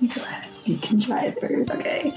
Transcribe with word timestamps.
You 0.00 0.78
can 0.78 1.00
try 1.00 1.24
it 1.24 1.40
first. 1.40 1.72
Okay. 1.74 2.12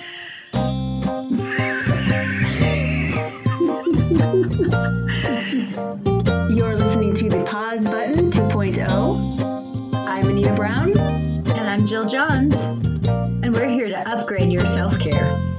You're 6.54 6.76
listening 6.76 7.16
to 7.16 7.30
the 7.30 7.44
Pause 7.48 7.86
Button 7.86 8.32
2.0. 8.32 9.96
I'm 9.96 10.30
Anita 10.30 10.54
Brown. 10.54 10.96
And 10.96 11.70
I'm 11.70 11.88
Jill 11.88 12.06
Johns. 12.08 12.62
And 13.06 13.52
we're 13.52 13.68
here 13.68 13.90
to 13.90 14.08
upgrade 14.08 14.52
your 14.52 14.66
self 14.68 15.00
care. 15.00 15.51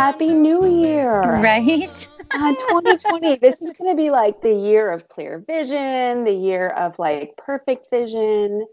Happy 0.00 0.30
New 0.30 0.66
Year. 0.66 1.20
Right? 1.42 2.08
Uh, 2.32 2.54
2020. 2.54 3.38
this 3.38 3.60
is 3.60 3.72
going 3.72 3.90
to 3.90 3.96
be 3.96 4.08
like 4.10 4.40
the 4.40 4.54
year 4.54 4.92
of 4.92 5.08
clear 5.08 5.40
vision, 5.40 6.22
the 6.22 6.32
year 6.32 6.68
of 6.68 6.96
like 6.96 7.36
perfect 7.36 7.90
vision. 7.90 8.64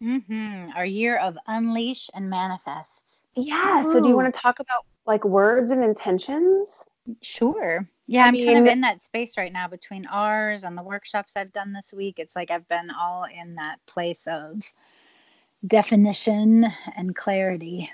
Mm-hmm. 0.00 0.68
Our 0.76 0.84
year 0.84 1.16
of 1.16 1.36
unleash 1.48 2.08
and 2.14 2.30
manifest. 2.30 3.22
Yeah. 3.34 3.82
So, 3.82 4.00
do 4.00 4.08
you 4.08 4.14
want 4.14 4.32
to 4.32 4.40
talk 4.40 4.60
about 4.60 4.86
like 5.04 5.24
words 5.24 5.72
and 5.72 5.82
intentions? 5.82 6.84
Sure. 7.22 7.88
Yeah, 8.06 8.26
I 8.26 8.28
I'm 8.28 8.36
kind 8.36 8.58
of 8.60 8.66
in 8.66 8.82
that 8.82 9.04
space 9.04 9.36
right 9.36 9.52
now 9.52 9.66
between 9.66 10.06
ours 10.06 10.62
and 10.62 10.78
the 10.78 10.82
workshops 10.84 11.32
I've 11.34 11.52
done 11.52 11.72
this 11.72 11.92
week. 11.92 12.20
It's 12.20 12.36
like 12.36 12.52
I've 12.52 12.68
been 12.68 12.90
all 12.90 13.24
in 13.24 13.56
that 13.56 13.84
place 13.86 14.28
of 14.28 14.62
definition 15.66 16.68
and 16.96 17.16
clarity. 17.16 17.90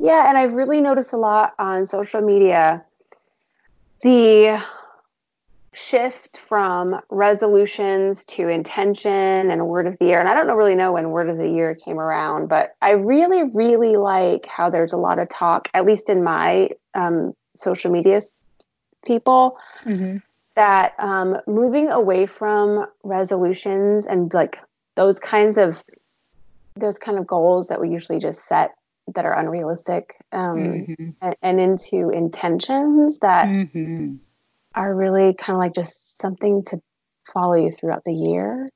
Yeah. 0.00 0.28
And 0.28 0.38
I've 0.38 0.54
really 0.54 0.80
noticed 0.80 1.12
a 1.12 1.18
lot 1.18 1.54
on 1.58 1.86
social 1.86 2.22
media 2.22 2.82
the 4.02 4.62
shift 5.72 6.38
from 6.38 7.00
resolutions 7.10 8.24
to 8.24 8.48
intention 8.48 9.50
and 9.50 9.66
word 9.66 9.86
of 9.86 9.98
the 9.98 10.06
year. 10.06 10.18
And 10.18 10.28
I 10.28 10.34
don't 10.34 10.46
know, 10.46 10.54
really 10.54 10.74
know 10.74 10.92
when 10.92 11.10
word 11.10 11.28
of 11.28 11.36
the 11.36 11.48
year 11.48 11.74
came 11.74 12.00
around, 12.00 12.48
but 12.48 12.74
I 12.82 12.90
really, 12.90 13.44
really 13.44 13.96
like 13.96 14.46
how 14.46 14.70
there's 14.70 14.92
a 14.92 14.96
lot 14.96 15.18
of 15.18 15.28
talk, 15.28 15.68
at 15.74 15.84
least 15.84 16.08
in 16.08 16.24
my 16.24 16.70
um, 16.94 17.34
social 17.56 17.90
media 17.90 18.20
people, 19.04 19.58
that 20.54 20.94
um, 20.98 21.36
moving 21.46 21.90
away 21.90 22.26
from 22.26 22.86
resolutions 23.04 24.06
and 24.06 24.32
like 24.34 24.58
those 24.96 25.20
kinds 25.20 25.56
of 25.56 25.84
those 26.76 26.98
kind 26.98 27.18
of 27.18 27.26
goals 27.26 27.68
that 27.68 27.80
we 27.80 27.90
usually 27.90 28.18
just 28.18 28.46
set 28.46 28.74
that 29.14 29.24
are 29.24 29.38
unrealistic 29.38 30.16
um, 30.32 30.86
Mhm. 30.86 31.14
and, 31.20 31.36
and 31.42 31.60
into 31.60 32.10
intentions 32.10 33.18
that 33.20 33.48
Mhm. 33.48 34.18
are 34.74 34.94
really 34.94 35.34
kind 35.34 35.56
of 35.56 35.58
like 35.58 35.74
just 35.74 36.18
something 36.18 36.64
to 36.64 36.80
follow 37.32 37.54
you 37.54 37.72
throughout 37.72 38.04
the 38.04 38.14
year. 38.14 38.68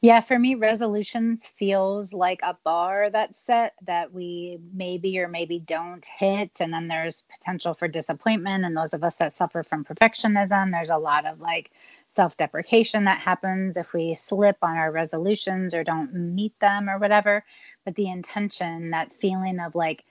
Yeah, 0.00 0.20
for 0.20 0.38
me, 0.38 0.54
resolutions 0.54 1.44
feels 1.56 2.12
like 2.12 2.38
a 2.44 2.56
bar 2.64 3.10
that's 3.10 3.40
set 3.44 3.74
that 3.84 4.12
we 4.12 4.60
maybe 4.72 5.18
or 5.18 5.26
maybe 5.26 5.58
don't 5.58 6.04
hit. 6.04 6.52
And 6.60 6.72
then 6.72 6.86
there's 6.86 7.24
potential 7.36 7.74
for 7.74 7.88
disappointment. 7.88 8.64
And 8.64 8.76
those 8.76 8.94
of 8.94 9.02
us 9.02 9.16
that 9.16 9.36
suffer 9.36 9.64
from 9.64 9.84
perfectionism, 9.84 10.70
there's 10.70 10.90
a 10.90 10.96
lot 10.96 11.26
of 11.26 11.40
like 11.40 11.72
self 12.14 12.36
deprecation 12.36 13.04
that 13.04 13.18
happens 13.18 13.76
if 13.76 13.92
we 13.92 14.14
slip 14.14 14.56
on 14.62 14.76
our 14.76 14.92
resolutions 14.92 15.74
or 15.74 15.82
don't 15.82 16.14
meet 16.14 16.58
them 16.60 16.88
or 16.88 16.98
whatever. 16.98 17.44
But 17.88 17.94
the 17.94 18.10
intention, 18.10 18.90
that 18.90 19.14
feeling 19.14 19.60
of 19.60 19.74
like, 19.74 20.04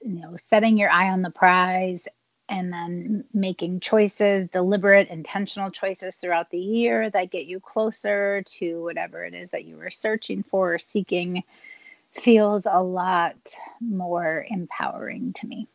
you 0.00 0.20
know, 0.20 0.36
setting 0.36 0.76
your 0.78 0.88
eye 0.88 1.10
on 1.10 1.22
the 1.22 1.30
prize 1.30 2.06
and 2.48 2.72
then 2.72 3.24
making 3.34 3.80
choices, 3.80 4.48
deliberate, 4.50 5.08
intentional 5.08 5.72
choices 5.72 6.14
throughout 6.14 6.48
the 6.50 6.60
year 6.60 7.10
that 7.10 7.32
get 7.32 7.46
you 7.46 7.58
closer 7.58 8.44
to 8.46 8.84
whatever 8.84 9.24
it 9.24 9.34
is 9.34 9.50
that 9.50 9.64
you 9.64 9.76
were 9.76 9.90
searching 9.90 10.44
for 10.44 10.74
or 10.74 10.78
seeking 10.78 11.42
feels 12.12 12.66
a 12.70 12.80
lot 12.80 13.34
more 13.80 14.46
empowering 14.48 15.32
to 15.32 15.48
me. 15.48 15.66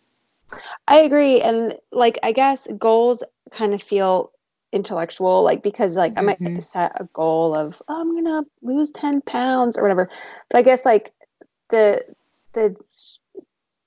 I 0.88 1.00
agree. 1.00 1.42
And 1.42 1.78
like, 1.92 2.19
I 2.24 2.31
guess 2.31 2.69
goals 2.78 3.22
kind 3.52 3.74
of 3.74 3.84
feel 3.84 4.31
intellectual, 4.72 5.44
like, 5.44 5.62
because 5.64 5.98
like 5.98 6.14
I 6.16 6.22
might 6.22 6.40
Mhm. 6.40 6.62
set 6.62 6.94
a 7.02 7.06
goal 7.12 7.56
of, 7.56 7.81
oh, 7.90 8.00
I'm 8.00 8.12
going 8.12 8.25
to 8.25 8.50
lose 8.62 8.92
10 8.92 9.22
pounds 9.22 9.78
or 9.78 9.81
whatever. 9.81 10.09
But 10.50 10.59
I 10.59 10.62
guess 10.62 10.86
like 10.86 11.12
the, 11.69 12.03
the, 12.53 12.75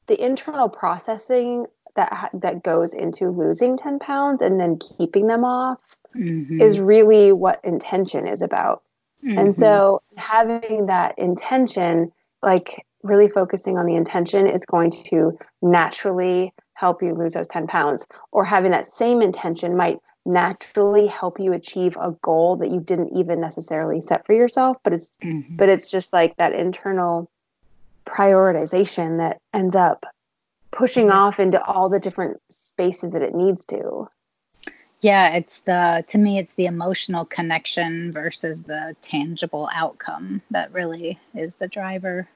the 0.06 0.22
internal 0.22 0.68
processing 0.68 1.66
that 1.96 2.12
ha- 2.12 2.30
that 2.32 2.62
goes 2.62 2.94
into 2.94 3.30
losing 3.30 3.76
10 3.76 3.98
pounds 3.98 4.40
and 4.40 4.58
then 4.58 4.78
keeping 4.78 5.26
them 5.26 5.44
off 5.44 5.78
is 6.60 6.80
really 6.80 7.32
what 7.32 7.60
intention 7.64 8.26
is 8.26 8.42
about. 8.42 8.82
And 9.36 9.48
Mhm. 9.48 9.54
so 9.54 10.02
having 10.16 10.86
that 10.86 11.18
intention, 11.18 12.12
like 12.42 12.86
really 13.02 13.28
focusing 13.28 13.78
on 13.78 13.86
the 13.86 13.94
intention, 13.94 14.46
is 14.46 14.64
going 14.66 14.90
to 15.10 15.38
naturally 15.60 16.52
help 16.74 17.02
you 17.02 17.14
lose 17.14 17.34
those 17.34 17.48
10 17.48 17.66
pounds. 17.66 18.06
Or 18.32 18.44
having 18.44 18.70
that 18.72 18.86
same 18.86 19.22
intention 19.22 19.76
might 19.76 19.98
naturally 20.24 21.06
help 21.08 21.40
you 21.40 21.52
achieve 21.52 21.96
a 22.00 22.12
goal 22.22 22.56
that 22.56 22.70
you 22.70 22.80
didn't 22.80 23.16
even 23.16 23.40
necessarily 23.40 24.00
set 24.00 24.24
for 24.26 24.32
yourself. 24.34 24.76
But 24.82 24.92
it's 24.92 25.10
Mhm. 25.22 25.56
but 25.56 25.68
it's 25.68 25.90
just 25.90 26.12
like 26.12 26.36
that 26.36 26.52
internal 26.52 27.30
prioritization 28.04 29.18
that 29.18 29.40
ends 29.52 29.74
up 29.74 30.06
pushing 30.70 31.10
off 31.10 31.38
into 31.38 31.62
all 31.62 31.88
the 31.88 32.00
different 32.00 32.40
spaces 32.50 33.12
that 33.12 33.22
it 33.22 33.34
needs 33.34 33.64
to. 33.66 34.08
Yeah, 35.00 35.34
it's 35.34 35.60
the 35.60 36.04
to 36.08 36.18
me 36.18 36.38
it's 36.38 36.54
the 36.54 36.66
emotional 36.66 37.24
connection 37.24 38.12
versus 38.12 38.62
the 38.62 38.94
tangible 39.02 39.68
outcome 39.74 40.42
that 40.50 40.72
really 40.72 41.18
is 41.34 41.56
the 41.56 41.66
driver. 41.66 42.28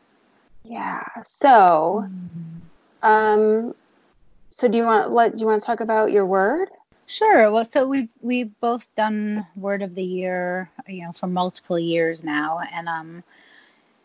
Yeah. 0.65 1.05
So, 1.25 2.09
um, 3.03 3.75
so 4.51 4.69
do 4.69 4.79
you 4.79 4.85
want 4.85 5.13
let 5.13 5.37
do 5.37 5.43
you 5.43 5.47
want 5.47 5.63
to 5.63 5.67
talk 5.67 5.81
about 5.81 6.11
your 6.11 6.27
word? 6.27 6.69
Sure. 7.07 7.53
Well, 7.53 7.65
so 7.65 7.87
we've 7.87 8.09
we've 8.21 8.51
both 8.61 8.93
done 8.97 9.47
word 9.55 9.83
of 9.83 9.95
the 9.95 10.03
year, 10.03 10.69
you 10.89 11.05
know, 11.05 11.13
for 11.13 11.29
multiple 11.29 11.79
years 11.79 12.25
now, 12.25 12.61
and 12.73 12.89
um, 12.89 13.23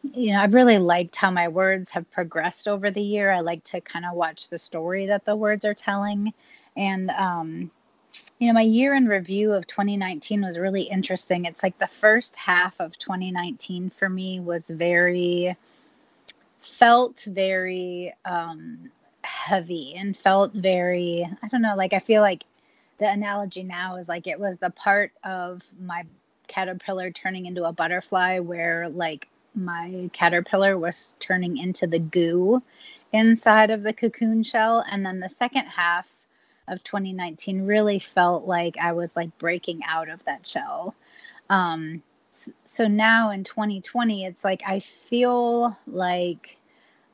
you 0.04 0.34
know, 0.34 0.40
I've 0.40 0.54
really 0.54 0.78
liked 0.78 1.16
how 1.16 1.32
my 1.32 1.48
words 1.48 1.90
have 1.92 2.10
progressed 2.12 2.68
over 2.68 2.90
the 2.92 3.02
year. 3.02 3.32
I 3.32 3.40
like 3.40 3.64
to 3.66 3.82
kind 3.82 4.06
of 4.06 4.16
watch 4.16 4.50
the 4.50 4.60
story 4.60 5.06
that 5.08 5.26
the 5.26 5.36
words 5.36 5.66
are 5.66 5.74
telling, 5.74 6.34
and 6.76 7.12
um, 7.12 7.72
you 8.40 8.48
know, 8.48 8.54
my 8.54 8.62
year 8.62 8.96
in 8.96 9.06
review 9.08 9.52
of 9.52 9.68
2019 9.68 10.42
was 10.42 10.58
really 10.58 10.84
interesting. 10.84 11.46
It's 11.46 11.64
like 11.64 11.78
the 11.78 11.88
first 11.88 12.36
half 12.36 12.80
of 12.80 12.98
2019 12.98 13.90
for 13.90 14.10
me 14.10 14.40
was 14.40 14.66
very 14.66 15.56
felt 16.60 17.22
very 17.28 18.14
um 18.26 18.92
heavy 19.24 19.96
and 19.96 20.16
felt 20.16 20.54
very 20.54 21.28
I 21.42 21.48
don't 21.48 21.62
know, 21.62 21.76
like 21.76 21.94
I 21.94 22.00
feel 22.00 22.22
like 22.22 22.44
the 22.98 23.10
analogy 23.10 23.64
now 23.64 23.96
is 23.96 24.08
like 24.08 24.28
it 24.28 24.40
was 24.40 24.58
the 24.60 24.70
part 24.72 25.12
of 25.24 25.64
my 25.80 26.06
caterpillar 26.48 27.12
turning 27.12 27.46
into 27.46 27.64
a 27.64 27.72
butterfly 27.72 28.40
where 28.40 28.90
like 28.90 29.28
my 29.56 30.10
caterpillar 30.14 30.78
was 30.78 31.16
turning 31.20 31.58
into 31.58 31.88
the 31.88 32.00
goo 32.00 32.62
inside 33.12 33.72
of 33.72 33.84
the 33.84 33.94
cocoon 33.94 34.44
shell 34.44 34.84
and 34.90 35.06
then 35.06 35.20
the 35.20 35.30
second 35.30 35.66
half 35.66 36.16
of 36.68 36.84
2019 36.84 37.66
really 37.66 38.00
felt 38.00 38.46
like 38.46 38.78
I 38.78 38.94
was 38.94 39.16
like 39.16 39.38
breaking 39.38 39.82
out 39.86 40.10
of 40.10 40.24
that 40.26 40.48
shell. 40.48 40.96
Um 41.50 42.02
so 42.66 42.88
now 42.88 43.32
in 43.32 43.44
2020 43.44 44.26
it's 44.26 44.44
like 44.44 44.62
I 44.66 44.80
feel 44.80 45.78
like 45.86 46.58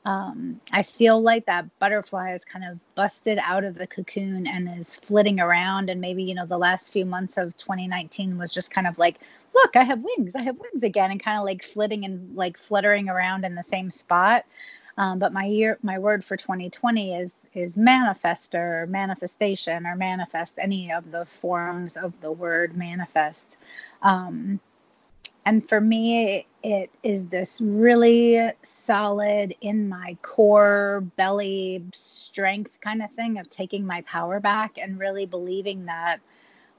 um, 0.08 0.58
I 0.72 0.82
feel 0.84 1.20
like 1.20 1.44
that 1.44 1.66
butterfly 1.80 2.32
is 2.32 2.42
kind 2.42 2.64
of 2.64 2.78
busted 2.94 3.38
out 3.42 3.62
of 3.62 3.74
the 3.74 3.86
cocoon 3.86 4.46
and 4.46 4.80
is 4.80 4.94
flitting 4.94 5.38
around. 5.38 5.90
And 5.90 6.00
maybe, 6.00 6.22
you 6.22 6.34
know, 6.34 6.46
the 6.46 6.56
last 6.56 6.90
few 6.90 7.04
months 7.04 7.36
of 7.36 7.54
2019 7.58 8.38
was 8.38 8.50
just 8.50 8.70
kind 8.70 8.86
of 8.86 8.96
like, 8.96 9.16
look, 9.54 9.76
I 9.76 9.84
have 9.84 10.00
wings, 10.02 10.34
I 10.34 10.40
have 10.40 10.56
wings 10.56 10.82
again, 10.82 11.10
and 11.10 11.22
kind 11.22 11.38
of 11.38 11.44
like 11.44 11.62
flitting 11.62 12.06
and 12.06 12.34
like 12.34 12.56
fluttering 12.56 13.10
around 13.10 13.44
in 13.44 13.54
the 13.54 13.62
same 13.62 13.90
spot. 13.90 14.46
Um, 14.96 15.18
but 15.18 15.34
my 15.34 15.44
year, 15.44 15.76
my 15.82 15.98
word 15.98 16.24
for 16.24 16.38
2020 16.38 17.14
is 17.14 17.34
is 17.52 17.76
manifester, 17.76 18.84
or 18.84 18.86
manifestation, 18.86 19.86
or 19.86 19.94
manifest. 19.94 20.58
Any 20.58 20.90
of 20.90 21.10
the 21.10 21.26
forms 21.26 21.98
of 21.98 22.18
the 22.22 22.32
word 22.32 22.78
manifest. 22.78 23.58
Um, 24.00 24.58
and 25.48 25.66
for 25.66 25.80
me, 25.80 26.46
it 26.62 26.90
is 27.02 27.24
this 27.28 27.58
really 27.58 28.52
solid 28.64 29.54
in 29.62 29.88
my 29.88 30.14
core 30.20 31.02
belly 31.16 31.82
strength 31.94 32.78
kind 32.82 33.02
of 33.02 33.10
thing 33.12 33.38
of 33.38 33.48
taking 33.48 33.86
my 33.86 34.02
power 34.02 34.40
back 34.40 34.76
and 34.76 34.98
really 34.98 35.24
believing 35.24 35.86
that 35.86 36.18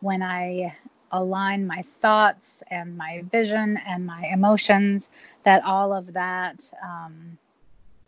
when 0.02 0.22
I 0.22 0.78
align 1.12 1.66
my 1.66 1.82
thoughts 1.82 2.62
and 2.70 2.96
my 2.96 3.24
vision 3.32 3.80
and 3.88 4.06
my 4.06 4.30
emotions, 4.32 5.10
that 5.46 5.66
all 5.66 5.92
of 5.92 6.14
that 6.14 6.72
um, 6.84 7.40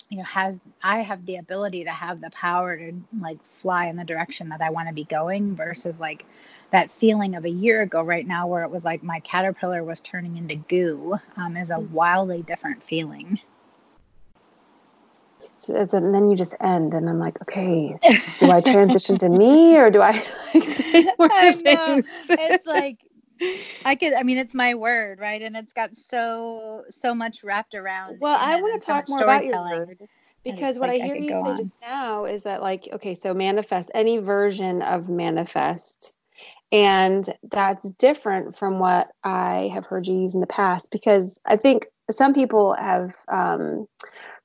you 0.09 0.17
know 0.17 0.23
has 0.23 0.59
i 0.83 0.99
have 0.99 1.25
the 1.25 1.37
ability 1.37 1.85
to 1.85 1.89
have 1.89 2.21
the 2.21 2.29
power 2.31 2.77
to 2.77 2.91
like 3.19 3.39
fly 3.57 3.87
in 3.87 3.95
the 3.95 4.03
direction 4.03 4.49
that 4.49 4.61
i 4.61 4.69
want 4.69 4.87
to 4.87 4.93
be 4.93 5.05
going 5.05 5.55
versus 5.55 5.95
like 5.99 6.25
that 6.71 6.91
feeling 6.91 7.35
of 7.35 7.45
a 7.45 7.50
year 7.50 7.81
ago 7.81 8.01
right 8.01 8.27
now 8.27 8.47
where 8.47 8.63
it 8.63 8.71
was 8.71 8.85
like 8.85 9.03
my 9.03 9.19
caterpillar 9.21 9.83
was 9.83 10.01
turning 10.01 10.38
into 10.38 10.56
goo 10.56 11.19
um, 11.38 11.57
is 11.57 11.71
a 11.71 11.79
wildly 11.79 12.41
different 12.44 12.83
feeling 12.83 13.39
So 15.59 15.73
it's- 15.73 15.94
and 15.94 16.13
then 16.13 16.27
you 16.27 16.35
just 16.35 16.56
end, 16.59 16.94
and 16.94 17.09
I'm 17.09 17.19
like, 17.19 17.41
okay, 17.44 17.95
do 18.38 18.50
I 18.51 18.62
transition 18.62 19.18
to 19.19 19.29
me 19.29 19.77
or 19.77 19.89
do 19.89 20.01
I 20.01 20.12
like 20.53 20.63
say 20.63 21.06
more 21.19 21.31
I 21.31 21.53
know. 21.56 22.01
it's 22.38 22.65
like 22.65 22.97
i 23.85 23.95
could 23.95 24.13
i 24.13 24.24
mean 24.24 24.38
it's 24.38 24.53
my 24.53 24.75
word 24.75 25.19
right 25.19 25.41
and 25.41 25.57
it's 25.57 25.74
got 25.74 25.95
so 25.97 26.83
so 26.89 27.13
much 27.15 27.44
wrapped 27.44 27.74
around 27.75 28.19
Well, 28.19 28.38
I 28.39 28.56
want 28.57 28.81
to 28.81 28.85
talk 28.85 29.07
much 29.07 29.09
more 29.09 29.21
about 29.21 29.45
your 29.45 29.59
word 29.63 30.00
because 30.44 30.79
what 30.79 30.89
like 30.89 30.91
I 30.91 31.00
I 31.01 31.03
hear 31.06 31.15
could 31.15 31.24
you 31.24 31.35
say 31.35 31.53
on. 31.53 31.57
just 31.57 31.75
now 31.81 32.25
is 32.25 32.44
that 32.44 32.62
like 32.62 32.88
okay, 32.94 33.15
so 33.15 33.33
manifest 33.33 33.91
any 33.94 34.17
version 34.19 34.81
of 34.81 35.09
manifest, 35.09 36.13
and 36.71 37.33
that's 37.51 37.89
different 37.91 38.56
from 38.56 38.79
what 38.79 39.09
I 39.23 39.69
have 39.73 39.85
heard 39.85 40.07
you 40.07 40.21
use 40.21 40.33
in 40.33 40.41
the 40.41 40.47
past 40.47 40.89
because 40.91 41.39
I 41.45 41.57
think 41.57 41.88
some 42.09 42.33
people 42.33 42.75
have 42.79 43.13
um, 43.31 43.88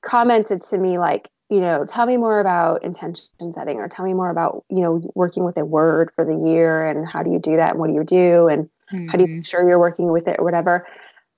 commented 0.01 0.61
to 0.63 0.77
me 0.77 0.97
like 0.97 1.29
you 1.49 1.59
know 1.59 1.85
tell 1.85 2.05
me 2.05 2.17
more 2.17 2.39
about 2.39 2.83
intention 2.83 3.53
setting 3.53 3.77
or 3.77 3.87
tell 3.87 4.05
me 4.05 4.13
more 4.13 4.29
about 4.29 4.63
you 4.69 4.81
know 4.81 5.01
working 5.15 5.43
with 5.43 5.57
a 5.57 5.65
word 5.65 6.11
for 6.15 6.25
the 6.25 6.35
year 6.35 6.85
and 6.85 7.07
how 7.07 7.23
do 7.23 7.31
you 7.31 7.39
do 7.39 7.55
that 7.55 7.71
and 7.71 7.79
what 7.79 7.87
do 7.87 7.93
you 7.93 8.03
do 8.03 8.47
and 8.47 8.69
how 9.07 9.17
do 9.17 9.23
you 9.23 9.27
Mhm. 9.27 9.35
make 9.37 9.45
sure 9.45 9.67
you're 9.67 9.79
working 9.79 10.11
with 10.11 10.27
it 10.27 10.37
or 10.39 10.45
whatever 10.45 10.85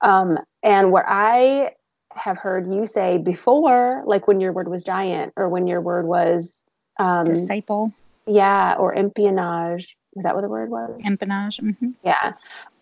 um, 0.00 0.38
and 0.62 0.92
what 0.92 1.04
i 1.06 1.70
have 2.14 2.36
heard 2.36 2.66
you 2.66 2.86
say 2.86 3.18
before 3.18 4.02
like 4.04 4.26
when 4.26 4.40
your 4.40 4.52
word 4.52 4.68
was 4.68 4.82
giant 4.82 5.32
or 5.36 5.48
when 5.48 5.68
your 5.68 5.80
word 5.80 6.06
was 6.06 6.64
um, 6.98 7.24
disciple 7.24 7.92
yeah 8.26 8.74
or 8.74 8.94
empionage 8.94 9.94
is 10.20 10.24
that 10.24 10.36
what 10.36 10.42
the 10.42 10.50
word 10.50 10.70
was 10.70 11.02
empennage 11.04 11.60
hmm 11.60 11.92
yeah 12.04 12.34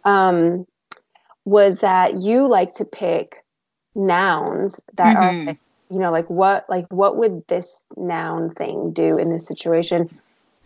um, 0.04 0.66
was 1.46 1.80
that 1.80 2.22
you 2.22 2.48
like 2.48 2.74
to 2.74 2.86
pick 2.86 3.44
nouns 3.96 4.80
that 4.96 5.16
are 5.16 5.36
Mhm. 5.36 5.46
like, 5.46 5.58
you 5.90 6.00
know 6.00 6.12
like 6.12 6.30
what 6.30 6.66
like 6.70 6.86
what 6.90 7.16
would 7.18 7.42
this 7.48 7.84
noun 7.96 8.54
thing 8.54 8.92
do 8.94 9.18
in 9.18 9.30
this 9.32 9.46
situation 9.48 10.10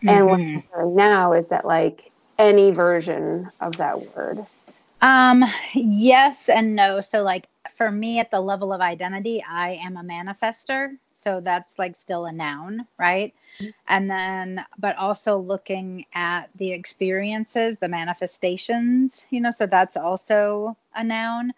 and 0.07 0.27
what 0.27 0.41
Mhm. 0.41 0.55
i'm 0.55 0.63
hearing 0.73 0.95
now 0.95 1.33
is 1.33 1.49
that 1.49 1.65
like 1.65 2.11
any 2.39 2.71
version 2.71 3.49
of 3.61 3.77
that 3.77 4.01
word 4.01 4.45
Um, 5.01 5.45
yes 5.75 6.49
and 6.49 6.75
no. 6.75 7.01
So 7.01 7.23
like 7.23 7.47
for 7.75 7.91
me 7.91 8.19
at 8.19 8.31
the 8.31 8.41
level 8.41 8.73
of 8.73 8.81
identity, 8.81 9.43
I 9.47 9.79
am 9.83 9.97
a 9.97 10.03
manifester. 10.03 10.97
So 11.23 11.39
that's 11.39 11.79
like 11.79 11.95
still 11.95 12.25
a 12.25 12.31
noun, 12.31 12.85
right? 12.97 13.33
And 13.87 14.09
then 14.09 14.65
but 14.77 14.97
also 14.97 15.37
looking 15.37 16.05
at 16.13 16.49
the 16.55 16.71
experiences, 16.71 17.77
the 17.77 17.87
manifestations, 17.87 19.25
you 19.29 19.41
know, 19.41 19.51
so 19.51 19.65
that's 19.65 19.97
also 19.97 20.75
a 20.95 21.03
noun. 21.03 21.53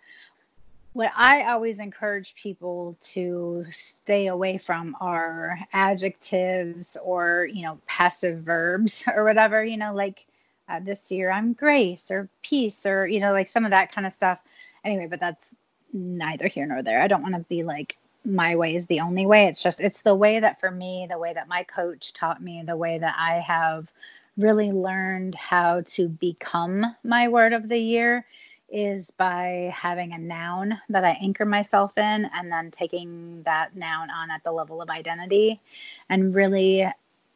What 0.93 1.11
I 1.15 1.51
always 1.51 1.79
encourage 1.79 2.35
people 2.35 2.95
to 3.11 3.65
stay 3.71 4.27
away 4.27 4.57
from 4.57 4.95
are 5.01 5.59
adjectives 5.73 6.95
or, 7.03 7.49
you 7.51 7.63
know, 7.63 7.79
passive 7.85 8.39
verbs 8.39 9.03
or 9.13 9.23
whatever, 9.25 9.63
you 9.63 9.77
know, 9.77 9.93
like 9.93 10.25
uh, 10.69 10.79
this 10.79 11.11
year 11.11 11.29
I'm 11.29 11.53
grace 11.53 12.09
or 12.11 12.29
peace 12.43 12.85
or, 12.85 13.05
you 13.07 13.19
know, 13.19 13.33
like 13.33 13.49
some 13.49 13.65
of 13.65 13.71
that 13.71 13.91
kind 13.91 14.07
of 14.07 14.13
stuff. 14.13 14.41
Anyway, 14.83 15.07
but 15.07 15.19
that's 15.19 15.53
neither 15.93 16.47
here 16.47 16.65
nor 16.65 16.81
there. 16.81 17.01
I 17.01 17.07
don't 17.07 17.21
want 17.21 17.35
to 17.35 17.41
be 17.41 17.63
like, 17.63 17.97
my 18.25 18.55
way 18.55 18.75
is 18.75 18.85
the 18.87 19.01
only 19.01 19.25
way. 19.25 19.45
It's 19.47 19.61
just, 19.63 19.79
it's 19.79 20.01
the 20.01 20.15
way 20.15 20.39
that 20.39 20.59
for 20.59 20.71
me, 20.71 21.07
the 21.09 21.19
way 21.19 21.33
that 21.33 21.47
my 21.47 21.63
coach 21.63 22.13
taught 22.13 22.41
me, 22.41 22.63
the 22.65 22.77
way 22.77 22.97
that 22.97 23.15
I 23.17 23.39
have 23.39 23.91
really 24.37 24.71
learned 24.71 25.35
how 25.35 25.81
to 25.87 26.09
become 26.09 26.85
my 27.03 27.27
word 27.27 27.53
of 27.53 27.69
the 27.69 27.77
year 27.77 28.25
is 28.69 29.11
by 29.11 29.71
having 29.73 30.11
a 30.13 30.17
noun 30.17 30.79
that 30.89 31.05
I 31.05 31.11
anchor 31.21 31.45
myself 31.45 31.97
in 31.97 32.29
and 32.33 32.51
then 32.51 32.71
taking 32.71 33.43
that 33.43 33.75
noun 33.75 34.09
on 34.09 34.31
at 34.31 34.43
the 34.43 34.51
level 34.51 34.81
of 34.81 34.89
identity 34.89 35.61
and 36.09 36.33
really 36.35 36.87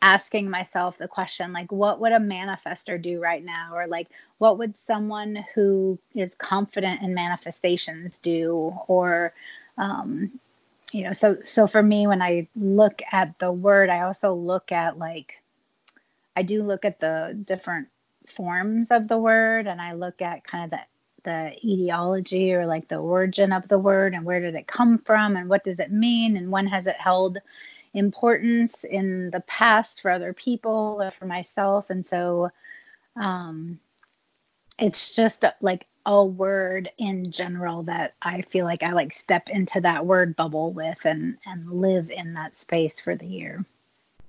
asking 0.01 0.49
myself 0.49 0.97
the 0.97 1.07
question 1.07 1.51
like 1.51 1.71
what 1.71 1.99
would 1.99 2.13
a 2.13 2.19
manifester 2.19 3.01
do 3.01 3.19
right 3.21 3.43
now 3.43 3.69
or 3.73 3.85
like 3.85 4.07
what 4.37 4.57
would 4.57 4.75
someone 4.75 5.43
who 5.53 5.99
is 6.15 6.33
confident 6.35 7.01
in 7.01 7.13
manifestations 7.13 8.17
do 8.19 8.73
or 8.87 9.33
um 9.77 10.31
you 10.91 11.03
know 11.03 11.13
so 11.13 11.37
so 11.43 11.67
for 11.67 11.83
me 11.83 12.07
when 12.07 12.21
i 12.21 12.47
look 12.55 13.01
at 13.11 13.37
the 13.39 13.51
word 13.51 13.89
i 13.89 14.01
also 14.01 14.33
look 14.33 14.71
at 14.71 14.97
like 14.97 15.41
i 16.35 16.41
do 16.41 16.63
look 16.63 16.85
at 16.85 16.99
the 16.99 17.39
different 17.45 17.87
forms 18.27 18.89
of 18.91 19.07
the 19.07 19.17
word 19.17 19.67
and 19.67 19.81
i 19.81 19.93
look 19.93 20.21
at 20.21 20.43
kind 20.43 20.65
of 20.65 20.71
the 20.71 20.79
the 21.23 21.51
etiology 21.65 22.53
or 22.53 22.65
like 22.65 22.87
the 22.87 22.95
origin 22.95 23.51
of 23.51 23.67
the 23.67 23.77
word 23.77 24.13
and 24.13 24.23
where 24.23 24.39
did 24.39 24.55
it 24.55 24.67
come 24.67 24.97
from 24.97 25.35
and 25.35 25.49
what 25.49 25.65
does 25.65 25.79
it 25.79 25.91
mean 25.91 26.37
and 26.37 26.49
when 26.49 26.65
has 26.65 26.87
it 26.87 26.95
held 26.97 27.39
importance 27.93 28.83
in 28.83 29.29
the 29.31 29.41
past 29.41 30.01
for 30.01 30.11
other 30.11 30.33
people 30.33 30.97
or 31.01 31.11
for 31.11 31.25
myself. 31.25 31.89
And 31.89 32.05
so 32.05 32.49
um 33.15 33.79
it's 34.77 35.13
just 35.13 35.43
like 35.61 35.85
a 36.05 36.23
word 36.23 36.89
in 36.97 37.31
general 37.31 37.83
that 37.83 38.13
i 38.21 38.41
feel 38.41 38.65
like 38.65 38.83
i 38.83 38.91
like 38.91 39.13
step 39.13 39.49
into 39.49 39.81
that 39.81 40.05
word 40.05 40.35
bubble 40.35 40.71
with 40.71 40.97
and 41.05 41.37
and 41.45 41.71
live 41.71 42.09
in 42.09 42.33
that 42.33 42.57
space 42.57 42.99
for 42.99 43.15
the 43.15 43.25
year. 43.27 43.65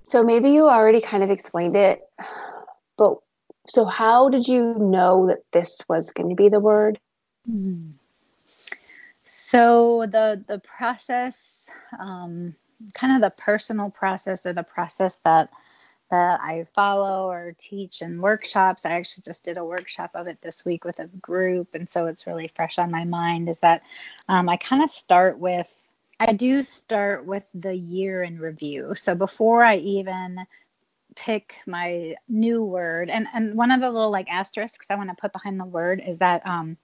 So 0.03 0.23
maybe 0.23 0.49
you 0.49 0.67
already 0.67 0.99
kind 1.01 1.23
of 1.23 1.29
explained 1.31 1.75
it 1.75 2.01
but 2.97 3.17
so 3.67 3.85
how 3.85 4.29
did 4.29 4.47
you 4.47 4.75
know 4.77 5.27
that 5.27 5.43
this 5.51 5.79
was 5.87 6.11
going 6.11 6.29
to 6.29 6.35
be 6.35 6.49
the 6.49 6.59
word? 6.59 6.99
So 9.25 10.05
the 10.11 10.43
the 10.47 10.59
process 10.59 11.69
um 11.99 12.55
kind 12.93 13.15
of 13.15 13.21
the 13.21 13.41
personal 13.41 13.89
process 13.89 14.45
or 14.45 14.53
the 14.53 14.63
process 14.63 15.19
that 15.23 15.49
that 16.11 16.39
I 16.41 16.67
follow 16.75 17.29
or 17.29 17.55
teach 17.57 18.01
in 18.01 18.21
workshops. 18.21 18.85
I 18.85 18.91
actually 18.91 19.23
just 19.25 19.43
did 19.43 19.57
a 19.57 19.65
workshop 19.65 20.11
of 20.13 20.27
it 20.27 20.37
this 20.41 20.63
week 20.63 20.85
with 20.85 20.99
a 20.99 21.07
group, 21.07 21.73
and 21.73 21.89
so 21.89 22.05
it's 22.05 22.27
really 22.27 22.51
fresh 22.55 22.77
on 22.77 22.91
my 22.91 23.03
mind. 23.03 23.49
Is 23.49 23.59
that 23.59 23.81
um, 24.29 24.47
I 24.47 24.57
kind 24.57 24.83
of 24.83 24.91
start 24.91 25.39
with 25.39 25.73
I 26.19 26.33
do 26.33 26.61
start 26.61 27.25
with 27.25 27.43
the 27.55 27.73
year 27.73 28.21
in 28.21 28.37
review. 28.37 28.93
So 28.95 29.15
before 29.15 29.63
I 29.63 29.77
even 29.77 30.37
pick 31.15 31.55
my 31.65 32.15
new 32.29 32.63
word, 32.63 33.09
and 33.09 33.27
and 33.33 33.55
one 33.55 33.71
of 33.71 33.81
the 33.81 33.89
little 33.89 34.11
like 34.11 34.29
asterisks 34.29 34.87
I 34.91 34.95
want 34.95 35.09
to 35.09 35.15
put 35.19 35.33
behind 35.33 35.59
the 35.59 35.65
word 35.65 36.03
is 36.05 36.19
that 36.19 36.45
um, 36.45 36.77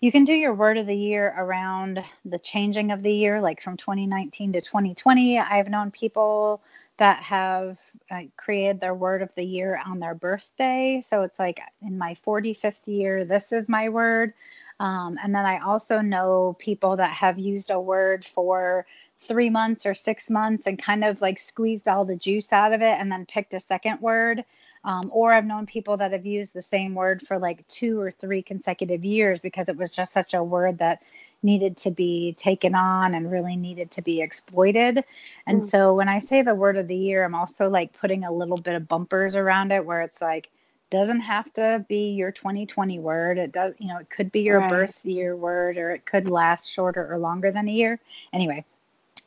you 0.00 0.10
can 0.10 0.24
do 0.24 0.34
your 0.34 0.54
word 0.54 0.76
of 0.76 0.86
the 0.86 0.96
year 0.96 1.34
around 1.38 2.04
the 2.24 2.38
changing 2.38 2.90
of 2.90 3.02
the 3.02 3.12
year, 3.12 3.40
like 3.40 3.62
from 3.62 3.76
2019 3.76 4.54
to 4.54 4.60
2020. 4.60 5.38
I've 5.38 5.68
known 5.68 5.90
people 5.90 6.62
that 6.98 7.22
have 7.22 7.80
uh, 8.10 8.22
created 8.36 8.80
their 8.80 8.94
word 8.94 9.22
of 9.22 9.34
the 9.36 9.44
year 9.44 9.80
on 9.86 10.00
their 10.00 10.14
birthday. 10.14 11.02
So 11.06 11.22
it's 11.22 11.38
like 11.38 11.60
in 11.82 11.98
my 11.98 12.14
45th 12.26 12.86
year, 12.86 13.24
this 13.24 13.52
is 13.52 13.68
my 13.68 13.88
word. 13.88 14.34
Um, 14.80 15.18
and 15.22 15.34
then 15.34 15.46
I 15.46 15.58
also 15.60 16.00
know 16.00 16.56
people 16.58 16.96
that 16.98 17.12
have 17.12 17.38
used 17.38 17.70
a 17.70 17.80
word 17.80 18.24
for 18.24 18.86
three 19.20 19.50
months 19.50 19.86
or 19.86 19.94
six 19.94 20.30
months 20.30 20.66
and 20.66 20.78
kind 20.80 21.04
of 21.04 21.20
like 21.20 21.38
squeezed 21.38 21.88
all 21.88 22.04
the 22.04 22.16
juice 22.16 22.52
out 22.52 22.72
of 22.72 22.82
it 22.82 22.98
and 23.00 23.10
then 23.10 23.26
picked 23.26 23.54
a 23.54 23.60
second 23.60 24.00
word. 24.00 24.44
Um, 24.84 25.10
or 25.12 25.32
I've 25.32 25.46
known 25.46 25.66
people 25.66 25.96
that 25.98 26.12
have 26.12 26.26
used 26.26 26.54
the 26.54 26.62
same 26.62 26.94
word 26.94 27.22
for 27.22 27.38
like 27.38 27.66
two 27.68 28.00
or 28.00 28.10
three 28.12 28.42
consecutive 28.42 29.04
years 29.04 29.40
because 29.40 29.68
it 29.68 29.76
was 29.76 29.90
just 29.90 30.12
such 30.12 30.34
a 30.34 30.44
word 30.44 30.78
that 30.78 31.02
needed 31.42 31.76
to 31.78 31.90
be 31.90 32.34
taken 32.34 32.74
on 32.74 33.14
and 33.14 33.30
really 33.30 33.56
needed 33.56 33.90
to 33.92 34.02
be 34.02 34.20
exploited. 34.20 35.04
And 35.46 35.64
Mm. 35.64 35.68
so 35.68 35.94
when 35.94 36.08
I 36.08 36.18
say 36.18 36.42
the 36.42 36.54
word 36.54 36.76
of 36.76 36.88
the 36.88 36.96
year, 36.96 37.24
I'm 37.24 37.34
also 37.34 37.68
like 37.68 37.92
putting 37.92 38.24
a 38.24 38.32
little 38.32 38.58
bit 38.58 38.74
of 38.74 38.88
bumpers 38.88 39.34
around 39.36 39.72
it 39.72 39.84
where 39.84 40.02
it's 40.02 40.20
like, 40.20 40.50
doesn't 40.90 41.20
have 41.20 41.52
to 41.54 41.84
be 41.88 42.10
your 42.12 42.30
2020 42.30 42.98
word. 42.98 43.38
It 43.38 43.52
does, 43.52 43.74
you 43.78 43.88
know, 43.88 43.98
it 43.98 44.10
could 44.10 44.30
be 44.32 44.40
your 44.40 44.60
Right. 44.60 44.68
birth 44.68 45.04
year 45.04 45.36
word 45.36 45.78
or 45.78 45.90
it 45.90 46.04
could 46.06 46.28
last 46.30 46.68
shorter 46.70 47.12
or 47.12 47.18
longer 47.18 47.50
than 47.50 47.68
a 47.68 47.72
year. 47.72 47.98
Anyway, 48.32 48.64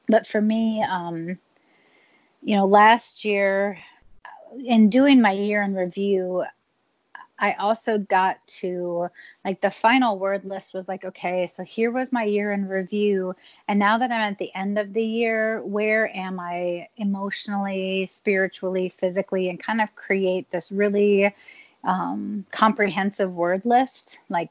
but 0.07 0.25
for 0.25 0.41
me, 0.41 0.83
um, 0.83 1.37
you 2.41 2.55
know, 2.55 2.65
last 2.65 3.25
year 3.25 3.77
in 4.65 4.89
doing 4.89 5.21
my 5.21 5.31
year 5.31 5.61
in 5.63 5.73
review, 5.75 6.43
I 7.39 7.53
also 7.53 7.98
got 7.98 8.46
to 8.60 9.10
like 9.46 9.62
the 9.62 9.72
final 9.72 10.19
word 10.19 10.43
list 10.46 10.74
was 10.74 10.88
like, 10.88 11.05
okay, 11.05 11.48
so 11.48 11.63
here 11.63 11.89
was 11.89 12.12
my 12.12 12.24
year 12.24 12.51
in 12.51 12.67
review. 12.67 13.36
And 13.67 13.79
now 13.79 13.98
that 13.98 14.12
I'm 14.12 14.34
at 14.34 14.38
the 14.38 14.53
end 14.53 14.77
of 14.77 14.93
the 14.93 15.03
year, 15.03 15.63
where 15.63 16.15
am 16.15 16.39
I 16.39 16.89
emotionally, 16.98 18.08
spiritually, 18.08 18.89
physically, 18.89 19.50
and 19.50 19.62
kind 19.62 19.81
of 19.81 19.96
create 19.96 20.51
this 20.51 20.72
really 20.72 21.34
um, 21.86 22.46
comprehensive 22.51 23.34
word 23.34 23.65
list, 23.65 24.19
like 24.27 24.50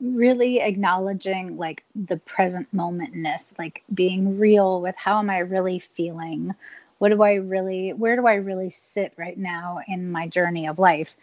really 0.00 0.60
acknowledging 0.60 1.56
like 1.56 1.84
the 1.94 2.18
present 2.18 2.68
momentness, 2.74 3.46
like 3.58 3.82
being 3.92 4.38
real 4.38 4.80
with 4.80 4.96
how 4.96 5.18
am 5.18 5.30
I 5.30 5.38
really 5.38 5.78
feeling? 5.78 6.54
What 6.98 7.10
do 7.10 7.22
I 7.22 7.34
really, 7.34 7.92
where 7.92 8.16
do 8.16 8.26
I 8.26 8.34
really 8.34 8.70
sit 8.70 9.12
right 9.16 9.36
now 9.36 9.80
in 9.88 10.10
my 10.10 10.28
journey 10.28 10.68
of 10.68 10.78
life? 10.78 11.16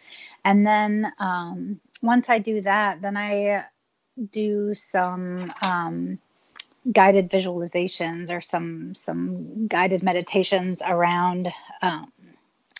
And 0.44 0.66
then 0.66 1.12
um, 1.18 1.80
once 2.02 2.28
I 2.28 2.38
do 2.38 2.60
that, 2.62 3.00
then 3.00 3.16
I 3.16 3.64
do 4.30 4.74
some 4.74 5.52
um, 5.62 6.18
guided 6.90 7.30
visualizations 7.30 8.30
or 8.30 8.40
some 8.40 8.94
some 8.94 9.66
guided 9.68 10.02
meditations 10.02 10.82
around 10.84 11.48
um, 11.80 12.12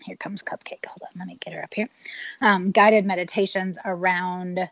here 0.02 0.16
comes 0.16 0.42
cupcake 0.42 0.84
hold 0.86 1.02
on 1.02 1.18
let 1.18 1.28
me 1.28 1.38
get 1.40 1.54
her 1.54 1.62
up 1.62 1.72
here 1.72 1.88
um, 2.40 2.70
guided 2.72 3.06
meditations 3.06 3.78
around 3.84 4.68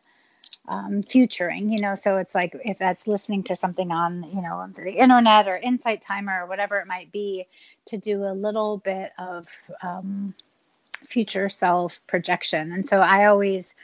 um, 0.69 1.03
futuring 1.03 1.71
you 1.71 1.81
know 1.81 1.95
so 1.95 2.17
it's 2.17 2.35
like 2.35 2.55
if 2.65 2.79
that's 2.79 3.07
listening 3.07 3.43
to 3.43 3.57
something 3.57 3.91
on 3.91 4.23
you 4.35 4.43
know 4.43 4.69
the 4.75 4.93
internet 4.93 5.49
or 5.49 5.57
insight 5.57 6.03
timer 6.03 6.43
or 6.43 6.47
whatever 6.47 6.79
it 6.79 6.87
might 6.87 7.11
be 7.13 7.47
to 7.87 7.97
do 7.97 8.25
a 8.25 8.33
little 8.33 8.79
bit 8.79 9.13
of 9.19 9.49
um, 9.83 10.35
future 11.07 11.49
self 11.49 12.01
projection 12.07 12.73
and 12.73 12.89
so 12.89 12.99
i 12.99 13.27
always 13.27 13.75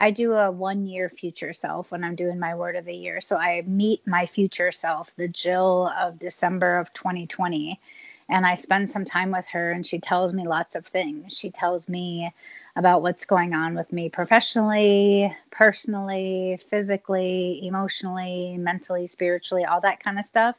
I 0.00 0.10
do 0.10 0.32
a 0.32 0.50
one 0.50 0.86
year 0.86 1.08
future 1.08 1.52
self 1.52 1.90
when 1.90 2.04
I'm 2.04 2.16
doing 2.16 2.38
my 2.38 2.54
word 2.54 2.76
of 2.76 2.84
the 2.84 2.94
year. 2.94 3.20
So 3.20 3.36
I 3.36 3.62
meet 3.62 4.06
my 4.06 4.26
future 4.26 4.72
self, 4.72 5.14
the 5.16 5.28
Jill 5.28 5.90
of 5.98 6.18
December 6.18 6.78
of 6.78 6.92
2020. 6.92 7.80
And 8.28 8.46
I 8.46 8.56
spend 8.56 8.90
some 8.90 9.04
time 9.04 9.30
with 9.30 9.46
her, 9.46 9.70
and 9.70 9.86
she 9.86 9.98
tells 9.98 10.32
me 10.32 10.46
lots 10.48 10.76
of 10.76 10.86
things. 10.86 11.36
She 11.36 11.50
tells 11.50 11.88
me 11.88 12.32
about 12.76 13.02
what's 13.02 13.24
going 13.24 13.54
on 13.54 13.74
with 13.74 13.92
me 13.92 14.08
professionally, 14.08 15.34
personally, 15.50 16.58
physically, 16.68 17.60
emotionally, 17.62 18.56
mentally, 18.58 19.06
spiritually, 19.06 19.64
all 19.64 19.80
that 19.80 20.02
kind 20.02 20.18
of 20.18 20.26
stuff. 20.26 20.56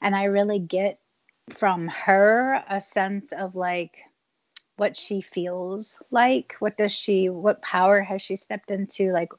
And 0.00 0.16
I 0.16 0.24
really 0.24 0.58
get 0.58 0.98
from 1.54 1.88
her 1.88 2.64
a 2.68 2.80
sense 2.80 3.32
of 3.32 3.54
like, 3.54 3.98
what 4.80 4.96
she 4.96 5.20
feels 5.20 6.00
like 6.10 6.56
what 6.58 6.78
does 6.78 6.90
she 6.90 7.28
what 7.28 7.60
power 7.60 8.00
has 8.00 8.22
she 8.22 8.34
stepped 8.34 8.70
into 8.70 9.12
like 9.12 9.30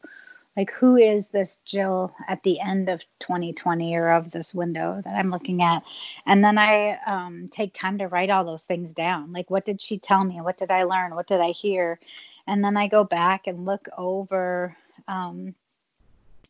like 0.58 0.72
who 0.72 0.96
is 0.96 1.28
this 1.28 1.58
jill 1.66 2.14
at 2.28 2.44
the 2.44 2.60
end 2.60 2.90
of 2.90 3.02
2020 3.20 3.96
or 3.96 4.10
of 4.10 4.32
this 4.32 4.54
window 4.54 5.02
that 5.04 5.16
i'm 5.16 5.30
looking 5.30 5.62
at? 5.62 5.84
And 6.26 6.44
then 6.44 6.58
i 6.58 6.98
um, 7.06 7.48
take 7.52 7.74
time 7.74 7.98
to 8.00 8.08
write 8.08 8.30
all 8.30 8.44
those 8.44 8.66
things 8.66 8.94
down. 8.94 9.32
Like 9.32 9.50
what 9.50 9.66
did 9.66 9.82
she 9.82 9.98
tell 9.98 10.24
me? 10.24 10.42
What 10.42 10.58
did 10.58 10.72
i 10.72 10.84
learn? 10.84 11.16
What 11.16 11.28
did 11.28 11.42
i 11.42 11.52
hear? 11.52 12.00
And 12.48 12.64
then 12.64 12.78
i 12.78 12.88
go 12.88 13.04
back 13.04 13.48
and 13.48 13.66
look 13.66 13.88
over 13.98 14.76
um, 15.08 15.56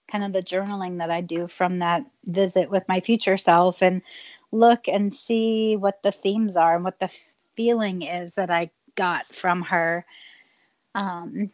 kind 0.09 0.23
of 0.23 0.33
the 0.33 0.43
journaling 0.43 0.97
that 0.97 1.09
i 1.09 1.21
do 1.21 1.47
from 1.47 1.79
that 1.79 2.03
visit 2.25 2.69
with 2.69 2.83
my 2.87 2.99
future 2.99 3.37
self 3.37 3.81
and 3.81 4.01
look 4.51 4.87
and 4.89 5.13
see 5.13 5.77
what 5.77 6.03
the 6.03 6.11
themes 6.11 6.57
are 6.57 6.75
and 6.75 6.83
what 6.83 6.99
the 6.99 7.09
feeling 7.55 8.01
is 8.01 8.33
that 8.33 8.49
i 8.49 8.69
got 8.95 9.33
from 9.33 9.61
her. 9.61 10.05
Um, 10.95 11.51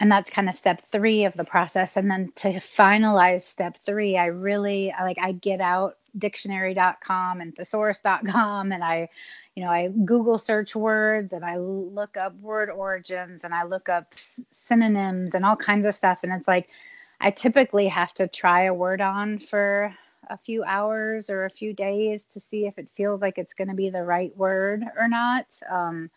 and 0.00 0.10
that's 0.10 0.30
kind 0.30 0.48
of 0.48 0.54
step 0.54 0.82
three 0.92 1.24
of 1.24 1.34
the 1.34 1.44
process. 1.44 1.96
And 1.96 2.10
then 2.10 2.32
to 2.36 2.54
finalize 2.54 3.42
step 3.42 3.78
three, 3.84 4.16
I 4.16 4.26
really 4.26 4.92
like 5.00 5.18
I 5.20 5.32
get 5.32 5.60
out 5.60 5.96
dictionary.com 6.16 7.40
and 7.40 7.54
thesaurus.com 7.54 8.72
and 8.72 8.82
I, 8.84 9.08
you 9.54 9.64
know, 9.64 9.70
I 9.70 9.88
Google 9.88 10.38
search 10.38 10.74
words 10.76 11.32
and 11.32 11.44
I 11.44 11.58
look 11.58 12.16
up 12.16 12.38
word 12.40 12.70
origins 12.70 13.42
and 13.44 13.54
I 13.54 13.64
look 13.64 13.88
up 13.88 14.14
synonyms 14.50 15.34
and 15.34 15.44
all 15.44 15.56
kinds 15.56 15.84
of 15.86 15.94
stuff. 15.94 16.20
And 16.22 16.32
it's 16.32 16.48
like 16.48 16.68
I 17.20 17.30
typically 17.30 17.88
have 17.88 18.14
to 18.14 18.28
try 18.28 18.64
a 18.64 18.74
word 18.74 19.00
on 19.00 19.38
for 19.38 19.94
a 20.30 20.38
few 20.38 20.62
hours 20.64 21.30
or 21.30 21.44
a 21.44 21.50
few 21.50 21.72
days 21.72 22.24
to 22.24 22.40
see 22.40 22.66
if 22.66 22.78
it 22.78 22.88
feels 22.94 23.20
like 23.20 23.38
it's 23.38 23.54
going 23.54 23.68
to 23.68 23.74
be 23.74 23.90
the 23.90 24.04
right 24.04 24.36
word 24.36 24.84
or 24.96 25.08
not. 25.08 25.46
Um, 25.70 26.10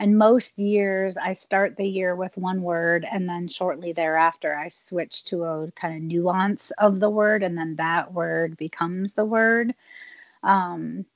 and 0.00 0.18
most 0.18 0.58
years, 0.58 1.16
I 1.16 1.32
start 1.32 1.76
the 1.76 1.86
year 1.86 2.16
with 2.16 2.36
one 2.36 2.62
word, 2.62 3.06
and 3.10 3.28
then 3.28 3.48
shortly 3.48 3.92
thereafter, 3.92 4.54
I 4.56 4.68
switch 4.68 5.24
to 5.26 5.44
a 5.44 5.70
kind 5.72 5.96
of 5.96 6.02
nuance 6.02 6.70
of 6.72 7.00
the 7.00 7.10
word, 7.10 7.42
and 7.42 7.56
then 7.56 7.76
that 7.76 8.12
word 8.12 8.56
becomes 8.56 9.12
the 9.12 9.24
word. 9.24 9.74
Um, 10.42 11.06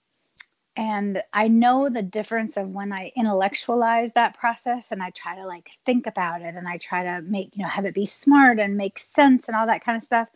and 0.79 1.21
I 1.33 1.49
know 1.49 1.89
the 1.89 2.03
difference 2.03 2.57
of 2.57 2.69
when 2.71 2.93
I 2.93 3.11
intellectualize 3.17 4.13
that 4.13 4.39
process 4.39 4.93
and 4.93 5.03
I 5.03 5.11
try 5.11 5.35
to 5.35 5.45
like 5.45 5.71
think 5.85 6.07
about 6.07 6.41
it 6.41 6.55
and 6.55 6.69
I 6.69 6.79
try 6.79 7.03
to 7.03 7.21
make, 7.23 7.57
you 7.57 7.65
know, 7.65 7.69
have 7.69 7.85
it 7.85 7.95
be 7.95 8.07
smart 8.07 8.61
and 8.61 8.77
make 8.77 9.01
sense 9.01 9.49
and 9.49 9.57
all 9.57 9.67
that 9.67 9.85
kind 9.85 9.97
of 9.99 10.05
stuff. 10.05 10.29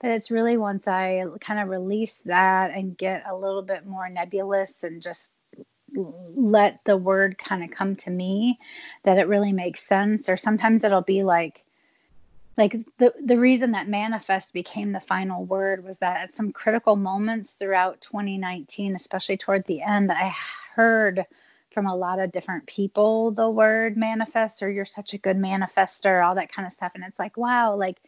But 0.00 0.10
it's 0.10 0.32
really 0.32 0.56
once 0.56 0.88
I 0.88 1.24
kind 1.40 1.60
of 1.60 1.68
release 1.68 2.20
that 2.24 2.72
and 2.72 2.98
get 2.98 3.22
a 3.28 3.36
little 3.36 3.62
bit 3.62 3.86
more 3.86 4.08
nebulous 4.08 4.82
and 4.82 5.00
just 5.00 5.28
let 5.94 6.80
the 6.84 6.96
word 6.96 7.38
kind 7.38 7.62
of 7.64 7.70
come 7.70 7.96
to 7.96 8.10
me 8.10 8.58
that 9.04 9.18
it 9.18 9.28
really 9.28 9.52
makes 9.52 9.86
sense 9.86 10.28
or 10.28 10.36
sometimes 10.36 10.84
it'll 10.84 11.02
be 11.02 11.22
like 11.22 11.62
like 12.56 12.76
the 12.98 13.12
the 13.24 13.38
reason 13.38 13.72
that 13.72 13.88
manifest 13.88 14.52
became 14.52 14.92
the 14.92 15.00
final 15.00 15.44
word 15.44 15.84
was 15.84 15.98
that 15.98 16.20
at 16.20 16.36
some 16.36 16.52
critical 16.52 16.96
moments 16.96 17.52
throughout 17.52 18.00
2019 18.00 18.94
especially 18.94 19.36
toward 19.36 19.64
the 19.66 19.82
end 19.82 20.10
i 20.12 20.34
heard 20.74 21.26
from 21.74 21.86
a 21.86 21.96
lot 21.96 22.20
of 22.20 22.32
different 22.32 22.66
people 22.66 23.32
the 23.32 23.50
word 23.50 23.96
manifest 23.96 24.62
or 24.62 24.70
you're 24.70 24.84
such 24.84 25.12
a 25.12 25.18
good 25.18 25.36
manifester 25.36 26.24
all 26.24 26.36
that 26.36 26.50
kind 26.50 26.66
of 26.66 26.72
stuff. 26.72 26.92
And 26.94 27.04
it's 27.04 27.18
like 27.18 27.36
wow 27.36 27.74
like 27.74 28.00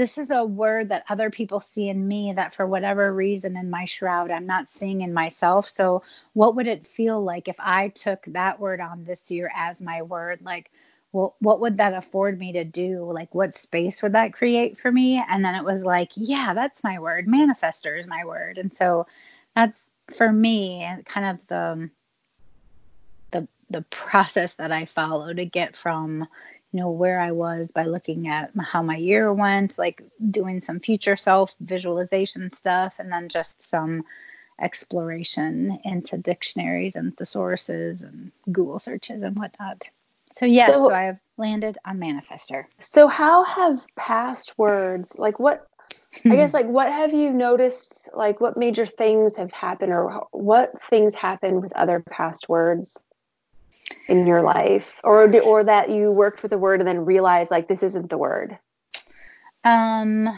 this 0.00 0.18
is 0.18 0.30
a 0.30 0.44
word 0.44 0.88
that 0.88 1.04
other 1.10 1.30
people 1.30 1.60
see 1.60 1.88
in 1.88 2.08
me 2.08 2.32
that 2.34 2.54
for 2.54 2.66
whatever 2.66 3.12
reason 3.12 3.56
in 3.56 3.70
my 3.70 3.84
shroud 3.84 4.30
I'm 4.30 4.46
not 4.46 4.70
seeing 4.70 5.02
in 5.02 5.12
myself. 5.12 5.68
So 5.68 6.02
what 6.32 6.56
would 6.56 6.66
it 6.66 6.86
feel 6.86 7.22
like 7.22 7.48
if 7.48 7.56
I 7.58 7.88
took 7.88 8.24
that 8.28 8.58
word 8.60 8.80
on 8.80 9.04
this 9.04 9.30
year 9.30 9.50
as 9.54 9.80
my 9.80 10.02
word? 10.02 10.40
Like 10.42 10.70
well, 11.12 11.36
what 11.40 11.60
would 11.60 11.78
that 11.78 11.94
afford 11.94 12.38
me 12.38 12.52
to 12.52 12.64
do? 12.64 13.10
Like, 13.12 13.34
what 13.34 13.56
space 13.56 14.02
would 14.02 14.12
that 14.12 14.32
create 14.32 14.78
for 14.78 14.92
me? 14.92 15.22
And 15.28 15.44
then 15.44 15.56
it 15.56 15.64
was 15.64 15.82
like, 15.82 16.10
yeah, 16.14 16.54
that's 16.54 16.84
my 16.84 17.00
word. 17.00 17.26
Manifester 17.26 17.98
is 17.98 18.06
my 18.06 18.24
word. 18.24 18.58
And 18.58 18.72
so 18.72 19.06
that's 19.56 19.86
for 20.16 20.32
me 20.32 20.82
and 20.82 21.04
kind 21.04 21.26
of 21.26 21.46
the 21.48 21.90
the 23.32 23.48
the 23.70 23.82
process 23.82 24.54
that 24.54 24.72
I 24.72 24.84
follow 24.84 25.32
to 25.32 25.44
get 25.44 25.76
from 25.76 26.26
know 26.72 26.90
where 26.90 27.20
i 27.20 27.30
was 27.30 27.70
by 27.70 27.84
looking 27.84 28.28
at 28.28 28.50
how 28.60 28.82
my 28.82 28.96
year 28.96 29.32
went 29.32 29.76
like 29.78 30.02
doing 30.30 30.60
some 30.60 30.80
future 30.80 31.16
self 31.16 31.54
visualization 31.60 32.52
stuff 32.54 32.94
and 32.98 33.10
then 33.12 33.28
just 33.28 33.62
some 33.62 34.04
exploration 34.60 35.78
into 35.84 36.18
dictionaries 36.18 36.94
and 36.94 37.16
thesauruses 37.16 38.02
and 38.02 38.30
google 38.52 38.78
searches 38.78 39.22
and 39.22 39.36
whatnot. 39.36 39.88
So 40.34 40.44
yes 40.44 40.74
so, 40.74 40.88
so 40.88 40.94
i 40.94 41.04
have 41.04 41.18
landed 41.38 41.78
on 41.84 41.98
manifester 41.98 42.66
so 42.78 43.08
how 43.08 43.42
have 43.44 43.80
past 43.96 44.58
words 44.58 45.18
like 45.18 45.40
what 45.40 45.66
I 46.24 46.36
guess 46.36 46.54
like 46.60 46.66
what 46.66 46.92
have 46.92 47.12
you 47.12 47.30
noticed 47.30 48.08
like 48.14 48.40
what 48.40 48.56
major 48.56 48.86
things 48.86 49.36
have 49.36 49.52
happened 49.52 49.92
or 49.92 50.26
what 50.32 50.80
things 50.82 51.14
happen 51.14 51.60
with 51.60 51.72
other 51.72 52.00
past 52.00 52.48
words 52.48 52.96
in 54.10 54.26
your 54.26 54.42
life 54.42 55.00
or 55.04 55.32
or 55.40 55.64
that 55.64 55.90
you 55.90 56.10
worked 56.10 56.42
with 56.42 56.52
a 56.52 56.58
word 56.58 56.80
and 56.80 56.88
then 56.88 57.04
realized 57.04 57.50
like 57.50 57.68
this 57.68 57.82
isn't 57.82 58.10
the 58.10 58.18
word 58.18 58.58
um 59.64 60.28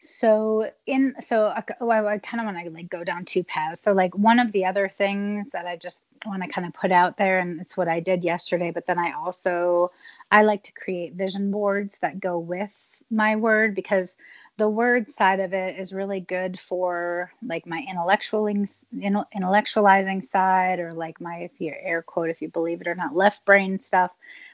so 0.00 0.70
in 0.86 1.14
so 1.20 1.52
well, 1.80 2.06
I 2.06 2.18
kind 2.18 2.40
of 2.40 2.44
want 2.44 2.64
to 2.64 2.70
like 2.70 2.88
go 2.88 3.02
down 3.02 3.24
two 3.24 3.42
paths. 3.42 3.82
So 3.82 3.92
like 3.92 4.16
one 4.16 4.38
of 4.38 4.52
the 4.52 4.64
other 4.64 4.88
things 4.88 5.48
that 5.52 5.66
I 5.66 5.76
just 5.76 6.02
want 6.24 6.42
to 6.42 6.48
kind 6.48 6.66
of 6.66 6.72
put 6.72 6.92
out 6.92 7.16
there, 7.16 7.40
and 7.40 7.60
it's 7.60 7.76
what 7.76 7.88
I 7.88 8.00
did 8.00 8.22
yesterday. 8.22 8.70
But 8.70 8.86
then 8.86 8.98
I 8.98 9.12
also 9.12 9.90
I 10.30 10.42
like 10.42 10.62
to 10.64 10.72
create 10.72 11.14
vision 11.14 11.50
boards 11.50 11.98
that 11.98 12.20
go 12.20 12.38
with 12.38 12.74
my 13.10 13.36
word 13.36 13.74
because 13.74 14.14
the 14.58 14.68
word 14.68 15.10
side 15.10 15.40
of 15.40 15.54
it 15.54 15.78
is 15.78 15.92
really 15.94 16.20
good 16.20 16.58
for 16.60 17.32
like 17.46 17.66
my 17.66 17.86
intellectualing 17.90 18.70
intellectualizing 18.94 20.28
side 20.28 20.80
or 20.80 20.92
like 20.92 21.20
my 21.20 21.36
if 21.38 21.52
you 21.60 21.72
air 21.80 22.02
quote 22.02 22.28
if 22.28 22.42
you 22.42 22.48
believe 22.48 22.80
it 22.80 22.88
or 22.88 22.94
not 22.96 23.16
left 23.16 23.44
brain 23.46 23.80
stuff. 23.80 24.10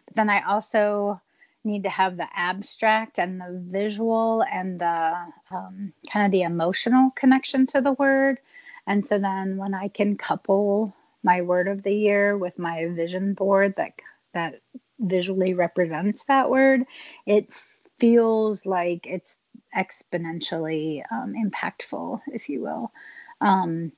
But 0.06 0.16
then 0.16 0.30
i 0.30 0.42
also 0.42 1.20
need 1.64 1.84
to 1.84 1.90
have 1.90 2.18
the 2.18 2.28
abstract 2.36 3.18
and 3.18 3.40
the 3.40 3.62
visual 3.70 4.44
and 4.52 4.78
the 4.78 5.14
um, 5.50 5.94
kind 6.12 6.26
of 6.26 6.32
the 6.32 6.42
emotional 6.42 7.10
connection 7.16 7.66
to 7.68 7.80
the 7.80 7.92
word. 7.94 8.38
And 8.86 9.06
so 9.06 9.18
then 9.18 9.56
when 9.56 9.74
i 9.74 9.88
can 9.88 10.16
couple 10.16 10.94
my 11.22 11.40
word 11.42 11.66
of 11.68 11.82
the 11.82 11.94
year 11.94 12.36
with 12.36 12.58
my 12.58 12.88
vision 12.88 13.34
board 13.34 13.74
that 13.78 13.92
that 14.34 14.60
visually 15.00 15.54
represents 15.54 16.24
that 16.24 16.50
word 16.50 16.82
it 17.26 17.52
feels 17.98 18.66
like 18.66 19.06
it's 19.06 19.36
exponentially 19.76 21.02
um, 21.10 21.34
impactful, 21.34 22.20
if 22.28 22.48
you 22.48 22.62
will. 22.62 22.92
Um, 23.40 23.92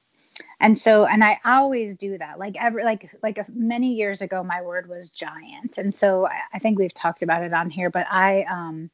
and 0.61 0.77
so, 0.77 1.07
and 1.07 1.23
I 1.25 1.39
always 1.45 1.95
do 1.95 2.19
that. 2.19 2.39
Like 2.39 2.57
every, 2.59 2.85
like, 2.85 3.11
like 3.23 3.39
a, 3.39 3.47
many 3.49 3.95
years 3.95 4.23
ago, 4.23 4.43
my 4.43 4.63
word 4.63 4.89
was 4.89 5.09
giant, 5.11 5.79
and 5.79 5.95
so 5.95 6.27
I, 6.27 6.41
I, 6.55 6.59
think 6.59 6.79
we've 6.79 6.93
talked 6.93 7.23
about 7.23 7.43
it 7.43 7.55
on 7.55 7.71
here. 7.71 7.91
But 7.91 8.07
I, 8.11 8.45
um, 8.45 8.91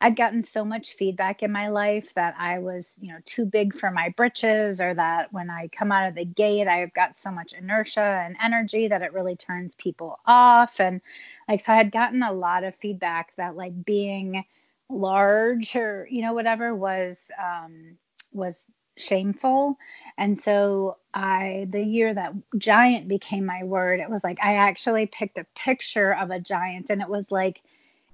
I'd 0.00 0.16
gotten 0.16 0.42
so 0.42 0.64
much 0.64 0.94
feedback 0.94 1.42
in 1.42 1.52
my 1.52 1.68
life 1.68 2.14
that 2.14 2.34
I 2.38 2.58
was, 2.60 2.96
you 3.00 3.12
know, 3.12 3.18
too 3.24 3.44
big 3.44 3.74
for 3.74 3.90
my 3.90 4.08
britches, 4.16 4.80
or 4.80 4.94
that 4.94 5.32
when 5.32 5.50
I 5.50 5.68
come 5.68 5.92
out 5.92 6.08
of 6.08 6.14
the 6.14 6.24
gate, 6.24 6.66
I've 6.66 6.94
got 6.94 7.16
so 7.16 7.30
much 7.30 7.52
inertia 7.52 8.22
and 8.24 8.36
energy 8.42 8.88
that 8.88 9.02
it 9.02 9.12
really 9.12 9.36
turns 9.36 9.74
people 9.74 10.18
off. 10.26 10.80
And 10.80 11.00
like, 11.48 11.64
so 11.64 11.72
I 11.72 11.76
had 11.76 11.92
gotten 11.92 12.22
a 12.22 12.32
lot 12.32 12.64
of 12.64 12.74
feedback 12.76 13.32
that 13.36 13.56
like 13.56 13.84
being 13.84 14.44
large 14.90 15.74
or, 15.76 16.06
you 16.10 16.22
know, 16.22 16.32
whatever 16.32 16.74
was, 16.74 17.16
um, 17.42 17.96
was 18.32 18.66
shameful. 18.96 19.78
And 20.18 20.38
so 20.38 20.98
I, 21.14 21.66
the 21.70 21.82
year 21.82 22.12
that 22.12 22.34
giant 22.58 23.08
became 23.08 23.46
my 23.46 23.64
word, 23.64 24.00
it 24.00 24.10
was 24.10 24.22
like 24.22 24.38
I 24.42 24.56
actually 24.56 25.06
picked 25.06 25.38
a 25.38 25.46
picture 25.54 26.14
of 26.14 26.30
a 26.30 26.40
giant 26.40 26.90
and 26.90 27.00
it 27.00 27.08
was 27.08 27.30
like, 27.30 27.62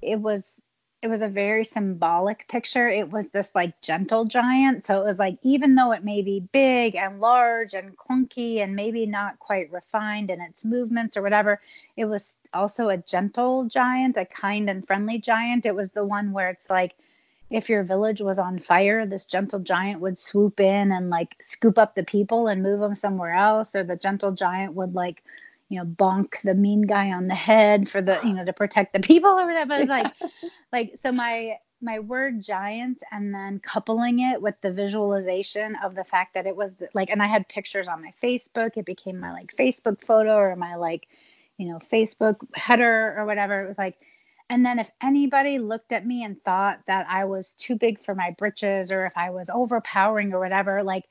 it 0.03 0.21
was 0.21 0.45
it 1.03 1.09
was 1.09 1.23
a 1.23 1.29
very 1.29 1.65
symbolic 1.65 2.49
picture. 2.49 2.89
It 2.89 3.11
was 3.11 3.29
this 3.29 3.51
like 3.55 3.81
gentle 3.83 4.25
giant. 4.25 4.87
So 4.87 5.01
it 5.01 5.05
was 5.05 5.19
like, 5.19 5.39
even 5.43 5.75
though 5.75 5.93
it 5.93 6.05
may 6.05 6.23
be 6.23 6.41
big 6.41 6.97
and 6.97 7.21
large 7.21 7.75
and 7.75 7.97
clunky 7.97 8.63
and 8.63 8.75
maybe 8.75 9.07
not 9.07 9.39
quite 9.39 9.71
refined 9.71 10.31
in 10.31 10.41
its 10.41 10.65
movements 10.65 11.17
or 11.17 11.23
whatever, 11.23 11.61
it 11.97 12.07
was 12.07 12.33
also 12.57 12.89
a 12.89 12.97
gentle 12.97 13.65
giant, 13.67 14.17
a 14.17 14.25
kind 14.25 14.69
and 14.69 14.87
friendly 14.87 15.19
giant. 15.19 15.67
It 15.67 15.75
was 15.75 15.91
the 15.91 16.07
one 16.07 16.33
where 16.33 16.51
it's 16.51 16.71
like, 16.71 16.97
if 17.49 17.69
your 17.69 17.85
village 17.85 18.21
was 18.21 18.39
on 18.39 18.59
fire, 18.59 19.07
this 19.07 19.25
gentle 19.25 19.61
giant 19.61 20.01
would 20.01 20.19
swoop 20.19 20.59
in 20.59 20.91
and 20.91 21.11
like 21.11 21.37
scoop 21.41 21.79
up 21.79 21.95
the 21.95 22.03
people 22.03 22.49
and 22.49 22.63
move 22.63 22.81
them 22.81 22.95
somewhere 22.95 23.35
else, 23.35 23.75
or 23.75 23.85
the 23.85 23.97
gentle 23.97 24.33
giant 24.33 24.75
would 24.75 24.95
like 24.95 25.23
you 25.69 25.79
know, 25.79 25.85
bonk 25.85 26.41
the 26.43 26.55
mean 26.55 26.83
guy 26.83 27.11
on 27.11 27.27
the 27.27 27.35
head 27.35 27.89
for 27.89 28.01
the, 28.01 28.19
you 28.23 28.33
know, 28.33 28.45
to 28.45 28.53
protect 28.53 28.93
the 28.93 29.01
people 29.01 29.31
or 29.31 29.47
whatever. 29.47 29.75
It's 29.75 29.89
like, 29.89 30.13
like, 30.73 30.95
so 31.03 31.11
my, 31.11 31.59
my 31.83 31.99
word 31.99 32.41
giant 32.41 33.03
and 33.11 33.35
then 33.35 33.61
coupling 33.61 34.21
it 34.21 34.41
with 34.41 34.55
the 34.61 34.73
visualization 34.73 35.77
of 35.85 35.95
the 35.95 36.05
fact 36.05 36.35
that 36.35 36.47
it 36.47 36.57
was 36.57 36.71
like, 36.95 37.11
and 37.11 37.23
I 37.23 37.27
had 37.27 37.49
pictures 37.49 37.89
on 37.89 38.03
my 38.03 38.13
Facebook. 38.23 38.77
It 38.77 38.85
became 38.85 39.19
my 39.19 39.33
like 39.33 39.55
Facebook 39.57 40.05
photo 40.05 40.37
or 40.37 40.55
my 40.57 40.77
like, 40.77 41.09
you 41.59 41.69
know, 41.69 41.79
Facebook 41.79 42.37
header 42.55 43.15
or 43.19 43.25
whatever. 43.27 43.63
It 43.63 43.69
was 43.69 43.79
like, 43.79 43.97
and 44.49 44.65
then 44.65 44.79
if 44.79 44.91
anybody 45.03 45.59
looked 45.59 45.93
at 45.93 46.07
me 46.07 46.23
and 46.25 46.43
thought 46.45 46.81
that 46.87 47.07
I 47.09 47.25
was 47.25 47.53
too 47.59 47.77
big 47.77 48.01
for 48.01 48.15
my 48.15 48.35
britches 48.39 48.93
or 48.93 49.07
if 49.07 49.17
I 49.17 49.31
was 49.31 49.51
overpowering 49.53 50.33
or 50.33 50.39
whatever, 50.39 50.83
like 50.83 51.05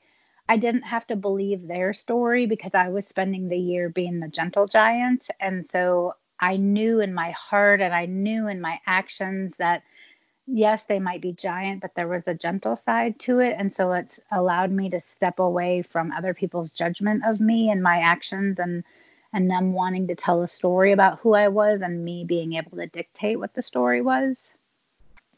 I 0.48 0.56
didn't 0.56 0.82
have 0.82 1.06
to 1.08 1.16
believe 1.16 1.66
their 1.66 1.92
story 1.92 2.46
because 2.46 2.72
I 2.74 2.88
was 2.88 3.06
spending 3.06 3.48
the 3.48 3.58
year 3.58 3.88
being 3.88 4.20
the 4.20 4.28
gentle 4.28 4.66
giant. 4.66 5.28
And 5.40 5.68
so 5.68 6.14
I 6.40 6.56
knew 6.56 7.00
in 7.00 7.12
my 7.12 7.32
heart 7.32 7.80
and 7.80 7.94
I 7.94 8.06
knew 8.06 8.48
in 8.48 8.60
my 8.60 8.80
actions 8.86 9.54
that 9.58 9.82
yes, 10.46 10.84
they 10.84 11.00
might 11.00 11.20
be 11.20 11.32
giant, 11.32 11.80
but 11.80 11.94
there 11.96 12.08
was 12.08 12.22
a 12.26 12.34
gentle 12.34 12.76
side 12.76 13.18
to 13.18 13.40
it. 13.40 13.56
And 13.58 13.72
so 13.72 13.92
it's 13.92 14.20
allowed 14.30 14.70
me 14.70 14.88
to 14.90 15.00
step 15.00 15.40
away 15.40 15.82
from 15.82 16.12
other 16.12 16.34
people's 16.34 16.70
judgment 16.70 17.24
of 17.26 17.40
me 17.40 17.70
and 17.70 17.82
my 17.82 17.98
actions 17.98 18.58
and 18.58 18.84
and 19.32 19.50
them 19.50 19.72
wanting 19.72 20.08
to 20.08 20.14
tell 20.14 20.42
a 20.42 20.48
story 20.48 20.92
about 20.92 21.20
who 21.20 21.34
I 21.34 21.48
was 21.48 21.80
and 21.82 22.04
me 22.04 22.24
being 22.24 22.54
able 22.54 22.76
to 22.78 22.86
dictate 22.86 23.38
what 23.38 23.54
the 23.54 23.62
story 23.62 24.00
was. 24.00 24.50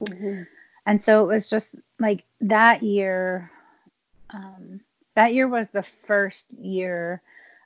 Mm-hmm. 0.02 0.42
And 0.86 1.04
so 1.04 1.24
it 1.24 1.26
was 1.26 1.50
just 1.50 1.68
like 1.98 2.24
that 2.40 2.82
year 2.82 3.50
um, 4.30 4.80
that 5.14 5.34
year 5.34 5.48
was 5.48 5.68
the 5.70 5.82
first 5.82 6.52
year 6.52 7.20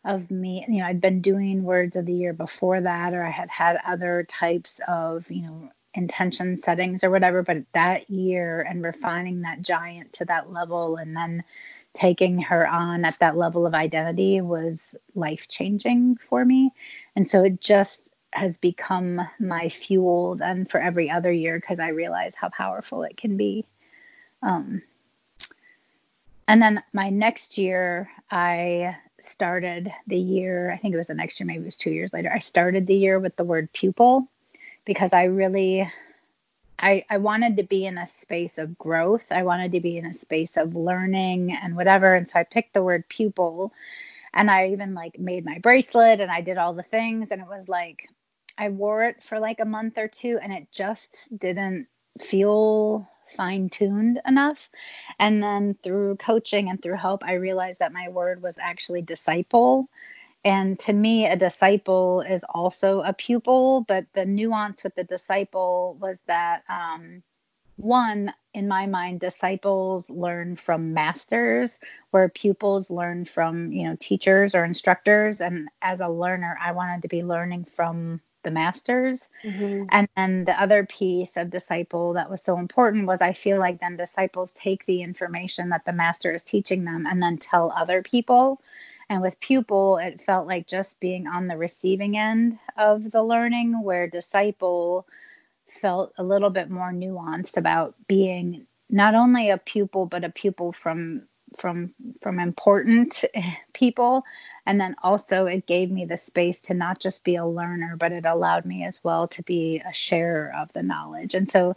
of 0.05 0.31
me 0.31 0.64
you 0.69 0.79
know 0.79 0.87
i'd 0.87 1.00
been 1.00 1.21
doing 1.21 1.62
words 1.62 1.97
of 1.97 2.07
the 2.07 2.12
year 2.12 2.33
before 2.33 2.81
that 2.81 3.14
or 3.14 3.23
i 3.23 3.31
had 3.31 3.49
had 3.49 3.79
other 3.87 4.26
types 4.29 4.81
of 4.88 5.31
you 5.31 5.43
know 5.43 5.71
intention 5.95 6.57
settings 6.57 7.05
or 7.05 7.11
whatever 7.11 7.43
but 7.43 7.59
that 7.73 8.09
year 8.11 8.62
and 8.62 8.83
refining 8.83 9.43
that 9.43 9.62
giant 9.62 10.12
to 10.12 10.25
that 10.25 10.50
level 10.50 10.97
and 10.97 11.14
then 11.14 11.45
taking 11.94 12.38
her 12.38 12.66
on 12.66 13.04
at 13.04 13.18
that 13.18 13.37
level 13.37 13.66
of 13.66 13.75
identity 13.75 14.40
was 14.40 14.94
life 15.14 15.49
changing 15.49 16.16
for 16.28 16.44
me 16.44 16.70
and 17.16 17.28
so 17.28 17.44
it 17.44 17.61
just 17.61 18.08
has 18.32 18.56
become 18.56 19.20
my 19.38 19.68
fuel 19.68 20.37
then 20.37 20.64
for 20.64 20.81
every 20.81 21.11
other 21.11 21.31
year 21.31 21.61
because 21.61 21.78
i 21.78 21.88
realize 21.88 22.35
how 22.35 22.48
powerful 22.48 23.02
it 23.02 23.16
can 23.16 23.37
be 23.37 23.66
um, 24.42 24.83
and 26.48 26.61
then 26.61 26.83
my 26.92 27.09
next 27.09 27.57
year, 27.57 28.11
I 28.31 28.96
started 29.20 29.92
the 30.07 30.18
year, 30.18 30.72
I 30.72 30.76
think 30.76 30.92
it 30.92 30.98
was 30.98 31.07
the 31.07 31.14
next 31.14 31.38
year, 31.38 31.46
maybe 31.46 31.62
it 31.62 31.64
was 31.64 31.76
two 31.76 31.90
years 31.92 32.12
later. 32.12 32.31
I 32.33 32.40
started 32.40 32.87
the 32.87 32.94
year 32.94 33.18
with 33.18 33.37
the 33.37 33.44
word 33.44 33.72
pupil 33.72 34.28
because 34.85 35.12
I 35.12 35.24
really 35.24 35.90
I, 36.78 37.04
I 37.11 37.18
wanted 37.18 37.56
to 37.58 37.62
be 37.62 37.87
in 37.87 37.98
a 37.98 38.06
space 38.06 38.58
of 38.58 38.76
growth. 38.78 39.26
I 39.30 39.42
wanted 39.44 39.72
to 39.72 39.80
be 39.80 39.98
in 39.98 40.06
a 40.06 40.14
space 40.14 40.56
of 40.56 40.74
learning 40.74 41.52
and 41.52 41.76
whatever. 41.76 42.14
And 42.14 42.28
so 42.28 42.38
I 42.40 42.44
picked 42.44 42.74
the 42.74 42.82
word 42.82 43.08
pupil 43.08 43.72
and 44.35 44.50
I 44.50 44.68
even 44.68 44.94
like 44.94 45.18
made 45.18 45.44
my 45.44 45.58
bracelet 45.58 46.20
and 46.20 46.30
I 46.30 46.40
did 46.40 46.58
all 46.58 46.74
the 46.74 46.82
things. 46.82 47.30
And 47.30 47.40
it 47.40 47.48
was 47.48 47.68
like 47.68 48.08
I 48.58 48.68
wore 48.70 49.04
it 49.04 49.22
for 49.22 49.38
like 49.38 49.61
a 49.61 49.64
month 49.64 49.98
or 49.98 50.08
two 50.08 50.38
and 50.42 50.52
it 50.52 50.68
just 50.72 51.28
didn't 51.38 51.87
feel 52.20 53.08
fine 53.37 53.68
tuned 53.68 54.20
enough. 54.26 54.68
And 55.18 55.42
then 55.42 55.76
through 55.82 56.16
coaching 56.16 56.68
and 56.68 56.82
through 56.82 56.96
help, 56.96 57.22
I 57.24 57.35
realized 57.35 57.78
that 57.78 57.92
my 57.92 58.08
word 58.08 58.42
was 58.42 58.54
actually 58.61 59.02
disciple. 59.02 59.88
And 60.44 60.78
to 60.81 60.92
me, 60.92 61.26
a 61.26 61.37
disciple 61.37 62.22
is 62.22 62.44
also 62.48 63.02
a 63.02 63.12
pupil, 63.12 63.85
but 63.87 64.07
the 64.12 64.26
nuance 64.26 64.83
with 64.83 64.94
the 64.96 65.05
disciple 65.05 65.96
was 66.00 66.18
that 66.26 66.64
um, 66.68 67.22
one, 67.76 68.35
in 68.52 68.66
my 68.66 68.87
mind, 68.87 69.20
disciples 69.20 70.11
learn 70.11 70.57
from 70.57 70.92
masters, 70.94 71.78
where 72.11 72.28
pupils 72.28 72.90
learn 72.90 73.24
from 73.24 73.72
you 73.72 73.88
know 73.88 73.96
teachers 74.00 74.55
or 74.55 74.64
instructors. 74.64 75.40
And 75.40 75.68
as 75.81 76.00
a 76.00 76.09
learner, 76.09 76.59
I 76.61 76.72
wanted 76.72 77.02
to 77.02 77.09
be 77.09 77.22
learning 77.22 77.66
from 77.76 78.20
the 78.42 78.50
masters. 78.50 79.28
Mm-hmm. 79.44 79.85
And 79.90 80.09
then 80.16 80.44
the 80.44 80.61
other 80.61 80.85
piece 80.85 81.37
of 81.37 81.50
disciple 81.50 82.14
that 82.14 82.31
was 82.31 82.42
so 82.42 82.59
important 82.59 83.07
was 83.07 83.20
I 83.20 83.33
feel 83.33 83.59
like 83.59 83.81
then 83.81 83.96
disciples 83.96 84.52
take 84.52 84.85
the 84.87 85.02
information 85.02 85.68
that 85.70 85.85
the 85.85 85.92
master 85.92 86.33
is 86.33 86.42
teaching 86.42 86.85
them 86.85 87.07
and 87.07 87.22
then 87.22 87.38
tell 87.38 87.72
other 87.72 88.02
people. 88.02 88.61
And 89.12 89.20
with 89.20 89.40
pupil, 89.40 89.98
it 89.98 90.22
felt 90.22 90.46
like 90.46 90.66
just 90.66 90.98
being 90.98 91.27
on 91.27 91.46
the 91.46 91.59
receiving 91.59 92.16
end 92.16 92.59
of 92.79 93.11
the 93.11 93.22
learning, 93.22 93.83
where 93.83 94.07
disciple 94.07 95.07
felt 95.68 96.14
a 96.16 96.22
little 96.22 96.48
bit 96.48 96.70
more 96.70 96.92
nuanced 96.92 97.59
about 97.59 97.94
being 98.09 98.66
not 98.88 99.14
only 99.14 99.51
a 99.51 99.59
pupil, 99.59 100.07
but 100.07 100.25
a 100.25 100.31
pupil 100.31 100.72
from 100.72 101.29
from 101.59 101.92
from 102.22 102.40
important 102.40 103.22
people. 103.75 104.25
And 104.64 104.81
then 104.81 104.96
also 105.03 105.44
it 105.44 105.66
gave 105.66 105.90
me 105.90 106.07
the 106.07 106.16
space 106.16 106.59
to 106.61 106.72
not 106.72 106.98
just 106.98 107.22
be 107.22 107.37
a 107.37 107.44
learner 107.44 107.96
but 107.98 108.12
it 108.12 108.25
allowed 108.25 108.64
me 108.64 108.83
as 108.83 109.05
well 109.05 109.29
to 109.29 109.42
be 109.42 109.83
a 109.87 109.92
sharer 109.92 110.55
of 110.57 110.72
the 110.72 110.83
knowledge. 110.83 111.35
And 111.35 111.51
so 111.53 111.77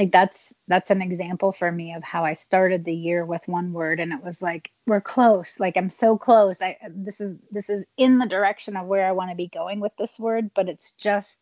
like 0.00 0.12
that's 0.12 0.52
that's 0.68 0.90
an 0.90 1.02
example 1.02 1.52
for 1.52 1.70
me 1.72 1.94
of 1.94 2.04
how 2.04 2.24
i 2.24 2.34
started 2.34 2.86
the 2.86 2.94
year 2.94 3.26
with 3.26 3.46
one 3.48 3.74
word 3.74 4.00
and 4.00 4.14
it 4.14 4.24
was 4.24 4.42
like 4.42 4.72
we're 4.88 5.02
close 5.02 5.60
like 5.60 5.76
i'm 5.76 5.90
so 5.90 6.18
close 6.18 6.62
i 6.62 6.76
this 6.90 7.20
is 7.20 7.38
this 7.52 7.70
is 7.70 7.84
in 7.98 8.18
the 8.18 8.26
direction 8.26 8.78
of 8.78 8.86
where 8.88 9.06
i 9.06 9.12
want 9.12 9.30
to 9.30 9.36
be 9.36 9.48
going 9.48 9.80
with 9.80 9.92
this 9.98 10.18
word 10.18 10.50
but 10.54 10.70
it's 10.70 10.92
just 10.94 11.38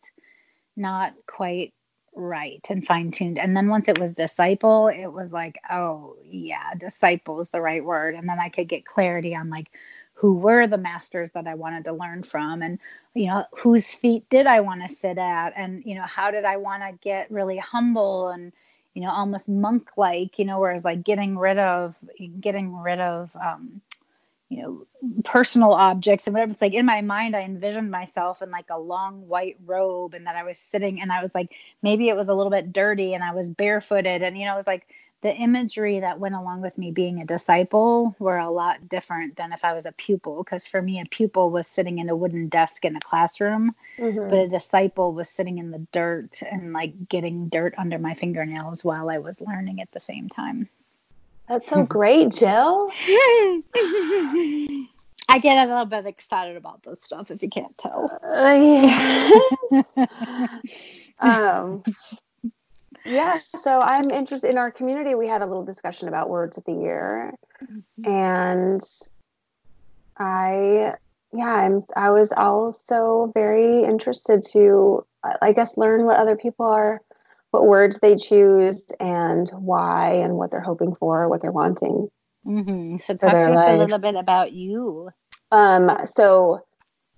not 0.77 1.13
quite 1.27 1.73
right 2.15 2.65
and 2.69 2.85
fine 2.85 3.11
tuned. 3.11 3.39
And 3.39 3.55
then 3.55 3.69
once 3.69 3.87
it 3.87 3.99
was 3.99 4.13
disciple, 4.13 4.89
it 4.89 5.07
was 5.07 5.31
like, 5.33 5.59
oh, 5.71 6.17
yeah, 6.23 6.73
disciple 6.77 7.41
is 7.41 7.49
the 7.49 7.61
right 7.61 7.83
word. 7.83 8.15
And 8.15 8.27
then 8.27 8.39
I 8.39 8.49
could 8.49 8.67
get 8.67 8.85
clarity 8.85 9.35
on 9.35 9.49
like 9.49 9.71
who 10.19 10.33
were 10.33 10.67
the 10.67 10.77
masters 10.77 11.31
that 11.31 11.47
I 11.47 11.55
wanted 11.55 11.85
to 11.85 11.93
learn 11.93 12.23
from 12.23 12.61
and, 12.61 12.77
you 13.13 13.27
know, 13.27 13.45
whose 13.57 13.87
feet 13.87 14.29
did 14.29 14.47
I 14.47 14.59
want 14.59 14.81
to 14.85 14.93
sit 14.93 15.17
at? 15.17 15.53
And, 15.55 15.81
you 15.85 15.95
know, 15.95 16.03
how 16.03 16.29
did 16.29 16.43
I 16.43 16.57
want 16.57 16.83
to 16.83 16.99
get 17.01 17.31
really 17.31 17.57
humble 17.57 18.27
and, 18.27 18.51
you 18.93 19.01
know, 19.01 19.11
almost 19.11 19.47
monk 19.47 19.91
like, 19.95 20.37
you 20.37 20.43
know, 20.43 20.59
whereas 20.59 20.83
like 20.83 21.03
getting 21.03 21.37
rid 21.37 21.57
of, 21.57 21.97
getting 22.41 22.75
rid 22.75 22.99
of, 22.99 23.29
um, 23.41 23.81
you 24.49 24.63
know 24.63 24.87
personal 25.23 25.73
objects 25.73 26.25
and 26.25 26.33
whatever 26.33 26.51
it's 26.51 26.61
like 26.61 26.73
in 26.73 26.85
my 26.85 27.01
mind 27.01 27.35
i 27.35 27.41
envisioned 27.41 27.91
myself 27.91 28.41
in 28.41 28.49
like 28.49 28.65
a 28.71 28.79
long 28.79 29.27
white 29.27 29.55
robe 29.63 30.15
and 30.15 30.25
that 30.25 30.35
i 30.35 30.43
was 30.43 30.57
sitting 30.57 30.99
and 30.99 31.11
i 31.11 31.21
was 31.21 31.33
like 31.35 31.53
maybe 31.83 32.09
it 32.09 32.15
was 32.15 32.29
a 32.29 32.33
little 32.33 32.49
bit 32.49 32.73
dirty 32.73 33.13
and 33.13 33.23
i 33.23 33.31
was 33.31 33.47
barefooted 33.47 34.23
and 34.23 34.37
you 34.37 34.45
know 34.45 34.55
it 34.55 34.57
was 34.57 34.65
like 34.65 34.87
the 35.21 35.35
imagery 35.35 35.99
that 35.99 36.19
went 36.19 36.35
along 36.35 36.61
with 36.61 36.77
me 36.77 36.91
being 36.91 37.19
a 37.19 37.25
disciple 37.25 38.15
were 38.19 38.37
a 38.37 38.49
lot 38.49 38.87
different 38.87 39.35
than 39.35 39.51
if 39.51 39.65
i 39.65 39.73
was 39.73 39.85
a 39.85 39.91
pupil 39.93 40.43
because 40.43 40.65
for 40.65 40.81
me 40.81 40.99
a 40.99 41.05
pupil 41.05 41.49
was 41.49 41.67
sitting 41.67 41.99
in 41.99 42.09
a 42.09 42.15
wooden 42.15 42.47
desk 42.47 42.85
in 42.85 42.95
a 42.95 42.99
classroom 43.01 43.75
mm-hmm. 43.97 44.29
but 44.29 44.37
a 44.37 44.47
disciple 44.47 45.13
was 45.13 45.29
sitting 45.29 45.57
in 45.57 45.71
the 45.71 45.85
dirt 45.91 46.41
and 46.49 46.73
like 46.73 46.93
getting 47.09 47.49
dirt 47.49 47.73
under 47.77 47.97
my 47.99 48.13
fingernails 48.13 48.83
while 48.83 49.09
i 49.09 49.17
was 49.17 49.41
learning 49.41 49.81
at 49.81 49.91
the 49.91 49.99
same 49.99 50.29
time 50.29 50.69
that's 51.49 51.67
so 51.67 51.83
great, 51.83 52.31
Jill. 52.31 52.89
I 55.31 55.39
get 55.41 55.65
a 55.65 55.67
little 55.67 55.85
bit 55.85 56.05
excited 56.05 56.55
about 56.55 56.83
this 56.83 57.01
stuff 57.01 57.31
if 57.31 57.41
you 57.41 57.49
can't 57.49 57.75
tell. 57.75 58.07
Uh, 58.23 58.53
yes. 59.71 59.85
um, 61.19 61.81
yeah, 63.09 63.37
so 63.61 63.79
I'm 63.79 64.11
interested 64.11 64.49
in 64.49 64.57
our 64.57 64.71
community. 64.71 65.15
We 65.15 65.27
had 65.27 65.41
a 65.41 65.45
little 65.45 65.65
discussion 65.65 66.07
about 66.07 66.29
words 66.29 66.57
of 66.57 66.63
the 66.65 66.73
year, 66.73 67.33
and 68.05 68.81
I, 70.17 70.93
yeah, 71.33 71.45
I'm. 71.53 71.81
I 71.95 72.11
was 72.11 72.31
also 72.35 73.31
very 73.33 73.83
interested 73.83 74.43
to, 74.53 75.05
I 75.41 75.53
guess, 75.53 75.77
learn 75.77 76.05
what 76.05 76.17
other 76.17 76.35
people 76.35 76.65
are, 76.65 76.99
what 77.51 77.65
words 77.65 77.99
they 77.99 78.15
choose, 78.15 78.85
and 78.99 79.49
why, 79.51 80.11
and 80.13 80.35
what 80.35 80.51
they're 80.51 80.61
hoping 80.61 80.95
for, 80.95 81.27
what 81.29 81.41
they're 81.41 81.51
wanting. 81.51 82.09
hmm 82.43 82.97
So 82.97 83.15
talk 83.15 83.31
to 83.33 83.51
us 83.53 83.67
a 83.67 83.77
little 83.77 83.99
bit 83.99 84.15
about 84.15 84.51
you. 84.53 85.09
Um, 85.51 86.05
so 86.05 86.61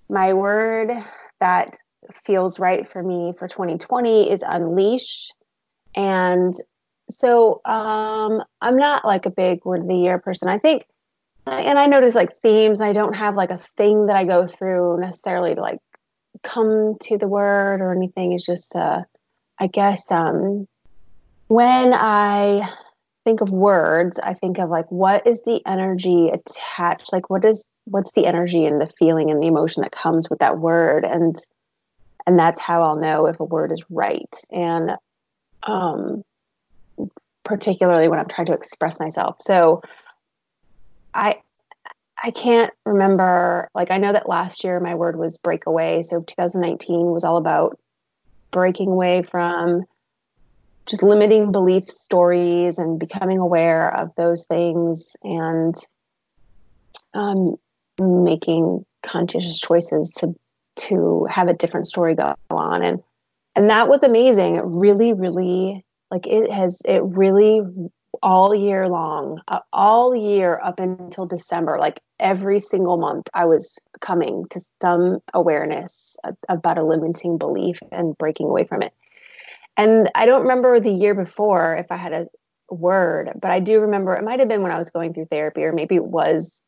my 0.09 0.33
word 0.33 0.91
that 1.39 1.77
feels 2.13 2.59
right 2.59 2.87
for 2.87 3.01
me 3.01 3.33
for 3.37 3.47
2020 3.47 4.29
is 4.29 4.43
unleash. 4.45 5.31
And 5.95 6.55
so 7.09 7.61
um 7.65 8.41
I'm 8.61 8.77
not 8.77 9.05
like 9.05 9.25
a 9.25 9.31
big 9.31 9.65
word 9.65 9.81
of 9.81 9.87
the 9.87 9.95
year 9.95 10.19
person. 10.19 10.47
I 10.47 10.59
think 10.59 10.85
and 11.45 11.79
I 11.79 11.87
notice 11.87 12.15
like 12.15 12.35
themes, 12.35 12.81
I 12.81 12.93
don't 12.93 13.15
have 13.15 13.35
like 13.35 13.51
a 13.51 13.57
thing 13.57 14.07
that 14.07 14.15
I 14.15 14.25
go 14.25 14.47
through 14.47 14.99
necessarily 14.99 15.55
to 15.55 15.61
like 15.61 15.79
come 16.43 16.95
to 17.01 17.17
the 17.17 17.27
word 17.27 17.81
or 17.81 17.93
anything. 17.93 18.33
It's 18.33 18.45
just 18.45 18.75
uh 18.75 19.01
I 19.59 19.67
guess 19.67 20.09
um 20.11 20.67
when 21.47 21.93
I 21.93 22.69
think 23.25 23.41
of 23.41 23.49
words, 23.49 24.19
I 24.19 24.33
think 24.33 24.57
of 24.57 24.69
like 24.69 24.89
what 24.89 25.27
is 25.27 25.43
the 25.43 25.61
energy 25.65 26.29
attached? 26.29 27.11
Like 27.11 27.29
what 27.29 27.43
is 27.45 27.65
what's 27.85 28.13
the 28.13 28.25
energy 28.25 28.65
and 28.65 28.79
the 28.79 28.91
feeling 28.97 29.31
and 29.31 29.41
the 29.41 29.47
emotion 29.47 29.83
that 29.83 29.91
comes 29.91 30.29
with 30.29 30.39
that 30.39 30.59
word 30.59 31.05
and 31.05 31.35
and 32.27 32.37
that's 32.37 32.61
how 32.61 32.83
I'll 32.83 32.97
know 32.97 33.25
if 33.25 33.39
a 33.39 33.43
word 33.43 33.71
is 33.71 33.83
right. 33.89 34.33
And 34.51 34.91
um 35.63 36.23
particularly 37.43 38.07
when 38.07 38.19
I'm 38.19 38.27
trying 38.27 38.47
to 38.47 38.53
express 38.53 38.99
myself. 38.99 39.37
So 39.41 39.81
I 41.13 41.41
I 42.23 42.31
can't 42.31 42.71
remember 42.85 43.69
like 43.73 43.91
I 43.91 43.97
know 43.97 44.13
that 44.13 44.29
last 44.29 44.63
year 44.63 44.79
my 44.79 44.95
word 44.95 45.17
was 45.17 45.37
breakaway. 45.37 46.03
So 46.03 46.21
2019 46.21 47.11
was 47.11 47.23
all 47.23 47.37
about 47.37 47.79
breaking 48.51 48.89
away 48.89 49.23
from 49.23 49.83
just 50.87 51.03
limiting 51.03 51.51
belief 51.51 51.89
stories 51.89 52.77
and 52.77 52.99
becoming 52.99 53.39
aware 53.39 53.95
of 53.95 54.09
those 54.17 54.45
things 54.45 55.15
and 55.23 55.75
um, 57.13 57.55
making 57.99 58.85
conscious 59.05 59.59
choices 59.59 60.11
to 60.17 60.35
to 60.77 61.27
have 61.29 61.47
a 61.47 61.53
different 61.53 61.87
story 61.87 62.15
go 62.15 62.33
on 62.49 62.83
and 62.83 63.03
and 63.55 63.69
that 63.69 63.89
was 63.89 64.03
amazing 64.03 64.55
it 64.55 64.63
really 64.65 65.13
really 65.13 65.85
like 66.09 66.27
it 66.27 66.51
has 66.51 66.81
it 66.85 67.01
really 67.03 67.61
all 68.21 68.53
year 68.53 68.87
long 68.87 69.41
uh, 69.47 69.59
all 69.73 70.15
year 70.15 70.59
up 70.63 70.79
until 70.79 71.25
december 71.25 71.77
like 71.79 72.01
every 72.19 72.59
single 72.59 72.97
month 72.97 73.27
i 73.33 73.45
was 73.45 73.77
coming 73.99 74.45
to 74.49 74.59
some 74.81 75.19
awareness 75.33 76.15
about 76.49 76.77
a 76.77 76.83
limiting 76.83 77.37
belief 77.37 77.77
and 77.91 78.17
breaking 78.17 78.47
away 78.47 78.63
from 78.63 78.81
it 78.81 78.93
and 79.77 80.09
i 80.15 80.25
don't 80.25 80.41
remember 80.41 80.79
the 80.79 80.91
year 80.91 81.15
before 81.15 81.75
if 81.75 81.91
i 81.91 81.97
had 81.97 82.13
a 82.13 82.27
word 82.69 83.31
but 83.41 83.51
i 83.51 83.59
do 83.59 83.81
remember 83.81 84.15
it 84.15 84.23
might 84.23 84.39
have 84.39 84.49
been 84.49 84.61
when 84.61 84.71
i 84.71 84.77
was 84.77 84.89
going 84.91 85.13
through 85.13 85.25
therapy 85.25 85.63
or 85.63 85.73
maybe 85.73 85.95
it 85.95 86.05
was 86.05 86.61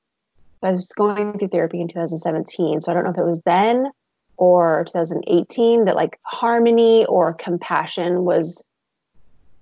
I 0.63 0.71
was 0.71 0.87
going 0.87 1.37
through 1.37 1.49
therapy 1.49 1.81
in 1.81 1.87
2017. 1.87 2.81
So 2.81 2.91
I 2.91 2.95
don't 2.95 3.03
know 3.03 3.11
if 3.11 3.17
it 3.17 3.25
was 3.25 3.41
then 3.45 3.91
or 4.37 4.85
2018 4.87 5.85
that 5.85 5.95
like 5.95 6.19
harmony 6.23 7.05
or 7.05 7.33
compassion 7.33 8.23
was 8.23 8.63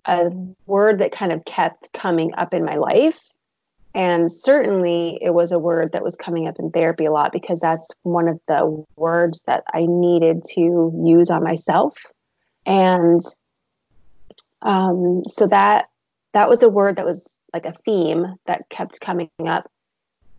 a 0.05 0.31
word 0.65 0.99
that 0.99 1.11
kind 1.11 1.31
of 1.31 1.45
kept 1.45 1.91
coming 1.93 2.33
up 2.37 2.53
in 2.53 2.65
my 2.65 2.75
life. 2.75 3.19
And 3.93 4.31
certainly 4.31 5.19
it 5.21 5.33
was 5.33 5.51
a 5.51 5.59
word 5.59 5.91
that 5.91 6.03
was 6.03 6.15
coming 6.15 6.47
up 6.47 6.55
in 6.59 6.71
therapy 6.71 7.05
a 7.05 7.11
lot 7.11 7.31
because 7.33 7.59
that's 7.59 7.87
one 8.03 8.27
of 8.27 8.39
the 8.47 8.85
words 8.95 9.43
that 9.47 9.63
I 9.73 9.85
needed 9.87 10.43
to 10.55 11.01
use 11.05 11.29
on 11.29 11.43
myself. 11.43 11.97
And 12.65 13.21
um, 14.61 15.23
so 15.27 15.47
that 15.47 15.89
that 16.33 16.47
was 16.47 16.63
a 16.63 16.69
word 16.69 16.95
that 16.95 17.05
was 17.05 17.27
like 17.53 17.65
a 17.65 17.73
theme 17.73 18.25
that 18.45 18.69
kept 18.69 19.01
coming 19.01 19.29
up 19.45 19.69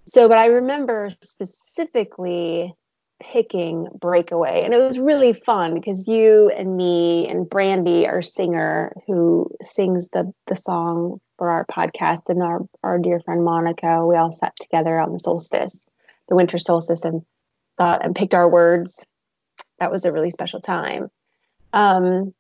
so, 0.07 0.29
but 0.29 0.39
I 0.39 0.47
remember 0.47 1.11
specifically 1.23 2.75
picking 3.23 3.87
Breakaway, 3.99 4.63
and 4.65 4.75
it 4.75 4.79
was 4.79 4.99
really 4.99 5.33
fun 5.33 5.75
because 5.75 6.09
you 6.09 6.51
and 6.51 6.77
me 6.77 7.29
and 7.29 7.49
Brandy, 7.49 8.07
our 8.07 8.23
singer 8.23 8.93
who 9.07 9.51
sings 9.63 10.09
the 10.09 10.33
the 10.47 10.57
song 10.57 11.21
for 11.39 11.51
our 11.51 11.65
podcast, 11.67 12.29
and 12.29 12.43
our 12.43 12.61
our 12.83 12.99
dear 12.99 13.21
friend 13.21 13.45
Monica, 13.45 14.05
we 14.05 14.17
all 14.17 14.33
sat 14.33 14.55
together 14.61 14.99
on 14.99 15.13
the 15.13 15.19
solstice, 15.19 15.87
the 16.29 16.35
winter 16.35 16.59
solstice, 16.59 17.05
and 17.05 17.25
thought 17.79 18.05
and 18.05 18.17
picked 18.17 18.35
our 18.35 18.49
words. 18.49 19.07
That 19.79 19.93
was 19.93 20.05
a 20.05 20.13
really 20.13 20.31
special 20.31 20.61
time. 20.61 21.11
Um, 21.73 22.35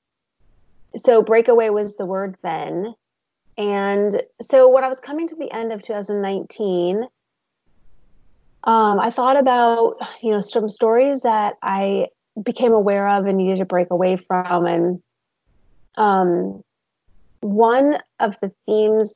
so, 0.97 1.23
Breakaway 1.23 1.71
was 1.71 1.97
the 1.97 2.07
word 2.07 2.37
then. 2.43 2.95
And 3.59 4.23
so 4.41 4.69
when 4.71 4.83
I 4.83 4.89
was 4.89 4.99
coming 5.01 5.29
to 5.29 5.37
the 5.37 5.53
end 5.53 5.73
of 5.73 5.83
2019, 5.83 7.05
um, 8.65 9.01
I 9.01 9.11
thought 9.11 9.37
about 9.37 9.97
you 10.23 10.33
know 10.33 10.41
some 10.41 10.71
stories 10.71 11.23
that 11.23 11.57
I 11.63 12.09
became 12.43 12.73
aware 12.73 13.09
of 13.09 13.27
and 13.27 13.39
needed 13.39 13.59
to 13.59 13.65
break 13.65 13.91
away 13.91 14.17
from, 14.17 14.67
and 14.67 15.03
um, 15.97 16.63
one 17.41 17.99
of 18.21 18.39
the 18.41 18.53
themes 18.67 19.15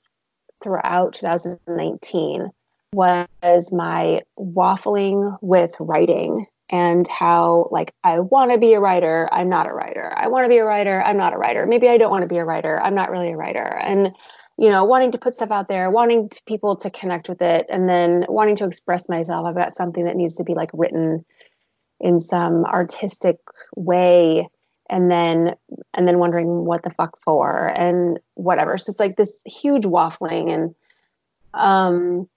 throughout 0.62 1.14
2019 1.14 2.50
was 2.92 3.72
my 3.72 4.22
waffling 4.38 5.37
with 5.42 5.74
writing 5.78 6.46
and 6.70 7.06
how 7.06 7.68
like 7.70 7.92
I 8.02 8.20
want 8.20 8.50
to 8.50 8.59
be 8.59 8.74
a 8.74 8.80
writer, 8.80 9.28
I'm 9.32 9.48
not 9.48 9.68
a 9.68 9.72
writer. 9.72 10.12
I 10.16 10.28
want 10.28 10.44
to 10.44 10.48
be 10.48 10.59
a 10.59 10.64
writer, 10.64 11.02
I'm 11.02 11.16
not 11.16 11.32
a 11.32 11.38
writer. 11.38 11.66
Maybe 11.66 11.88
I 11.88 11.98
don't 11.98 12.11
want 12.11 12.22
to 12.22 12.28
be 12.28 12.38
a 12.38 12.44
writer, 12.44 12.80
I'm 12.82 12.94
not 12.94 13.11
really 13.11 13.30
a 13.30 13.37
writer. 13.37 13.78
And 13.82 14.12
you 14.58 14.70
know, 14.70 14.84
wanting 14.84 15.12
to 15.12 15.18
put 15.18 15.34
stuff 15.34 15.50
out 15.50 15.68
there, 15.68 15.90
wanting 15.90 16.28
to, 16.30 16.42
people 16.46 16.76
to 16.76 16.90
connect 16.90 17.28
with 17.28 17.42
it, 17.42 17.66
and 17.68 17.88
then 17.88 18.24
wanting 18.28 18.56
to 18.56 18.64
express 18.64 19.08
myself 19.08 19.46
about 19.46 19.74
something 19.74 20.04
that 20.06 20.16
needs 20.16 20.36
to 20.36 20.44
be 20.44 20.54
like 20.54 20.70
written 20.72 21.24
in 22.00 22.20
some 22.20 22.64
artistic 22.64 23.38
way, 23.76 24.48
and 24.88 25.10
then 25.10 25.54
and 25.92 26.08
then 26.08 26.18
wondering 26.18 26.64
what 26.64 26.82
the 26.82 26.90
fuck 26.90 27.20
for 27.20 27.66
and 27.76 28.18
whatever. 28.34 28.78
So 28.78 28.90
it's 28.90 29.00
like 29.00 29.16
this 29.16 29.42
huge 29.44 29.84
waffling, 29.84 30.52
and 30.52 30.74
um, 31.52 32.28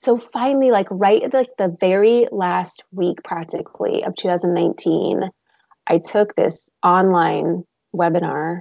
so 0.00 0.16
finally, 0.16 0.70
like 0.70 0.88
right 0.90 1.22
at 1.22 1.34
like 1.34 1.56
the 1.58 1.76
very 1.78 2.26
last 2.32 2.84
week, 2.90 3.22
practically 3.22 4.02
of 4.02 4.16
2019, 4.16 5.30
I 5.86 5.98
took 5.98 6.34
this 6.34 6.70
online 6.82 7.64
webinar 7.94 8.60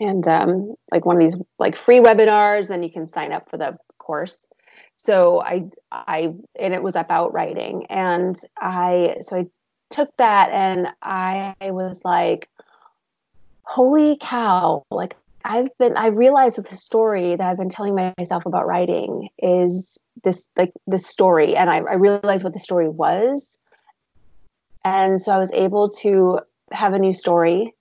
and 0.00 0.26
um, 0.26 0.74
like 0.90 1.04
one 1.04 1.16
of 1.16 1.22
these 1.22 1.40
like 1.58 1.76
free 1.76 1.98
webinars 1.98 2.68
then 2.68 2.82
you 2.82 2.90
can 2.90 3.08
sign 3.08 3.32
up 3.32 3.48
for 3.50 3.56
the 3.56 3.76
course. 3.98 4.46
So 4.96 5.42
i 5.42 5.64
i 5.90 6.34
and 6.58 6.74
it 6.74 6.82
was 6.82 6.96
about 6.96 7.32
writing. 7.32 7.86
And 7.88 8.36
i 8.58 9.16
so 9.20 9.38
i 9.38 9.46
took 9.90 10.14
that 10.16 10.50
and 10.50 10.88
i 11.02 11.54
was 11.62 12.00
like 12.04 12.48
holy 13.64 14.16
cow. 14.20 14.82
Like 14.90 15.16
i've 15.44 15.76
been 15.78 15.96
i 15.96 16.06
realized 16.06 16.56
with 16.56 16.68
the 16.68 16.76
story 16.76 17.34
that 17.34 17.46
i've 17.48 17.58
been 17.58 17.68
telling 17.68 18.12
myself 18.16 18.46
about 18.46 18.66
writing 18.66 19.28
is 19.38 19.98
this 20.24 20.46
like 20.56 20.72
this 20.86 21.06
story. 21.06 21.56
And 21.56 21.70
I, 21.70 21.78
I 21.78 21.94
realized 21.94 22.44
what 22.44 22.52
the 22.52 22.60
story 22.60 22.88
was. 22.88 23.58
And 24.84 25.22
so 25.22 25.32
i 25.32 25.38
was 25.38 25.52
able 25.52 25.88
to 25.88 26.40
have 26.72 26.92
a 26.94 26.98
new 26.98 27.12
story 27.12 27.74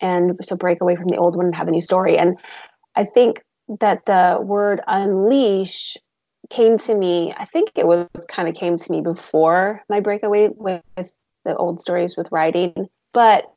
and 0.00 0.38
so 0.42 0.56
break 0.56 0.80
away 0.80 0.96
from 0.96 1.08
the 1.08 1.16
old 1.16 1.36
one 1.36 1.46
and 1.46 1.54
have 1.54 1.68
a 1.68 1.70
new 1.70 1.80
story. 1.80 2.18
And 2.18 2.38
I 2.94 3.04
think 3.04 3.42
that 3.80 4.06
the 4.06 4.38
word 4.40 4.80
unleash 4.86 5.96
came 6.50 6.78
to 6.78 6.94
me, 6.94 7.32
I 7.36 7.44
think 7.44 7.70
it 7.74 7.86
was 7.86 8.08
kind 8.28 8.48
of 8.48 8.54
came 8.54 8.76
to 8.76 8.92
me 8.92 9.00
before 9.00 9.82
my 9.88 10.00
breakaway 10.00 10.48
with 10.54 10.82
the 11.44 11.56
old 11.56 11.80
stories 11.80 12.16
with 12.16 12.30
writing, 12.30 12.88
but 13.12 13.52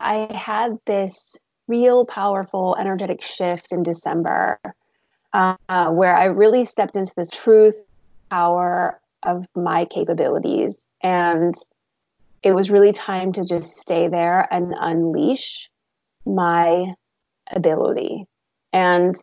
I 0.00 0.28
had 0.34 0.78
this 0.86 1.36
real 1.66 2.04
powerful 2.04 2.76
energetic 2.78 3.22
shift 3.22 3.72
in 3.72 3.82
December 3.82 4.60
uh, 5.32 5.90
where 5.90 6.16
I 6.16 6.26
really 6.26 6.64
stepped 6.64 6.96
into 6.96 7.12
this 7.16 7.30
truth 7.30 7.82
power 8.30 9.00
of 9.22 9.46
my 9.54 9.86
capabilities 9.86 10.86
and 11.02 11.54
it 12.44 12.52
was 12.52 12.70
really 12.70 12.92
time 12.92 13.32
to 13.32 13.44
just 13.44 13.76
stay 13.78 14.08
there 14.08 14.46
and 14.52 14.74
unleash 14.78 15.70
my 16.26 16.94
ability. 17.50 18.26
And 18.72 19.16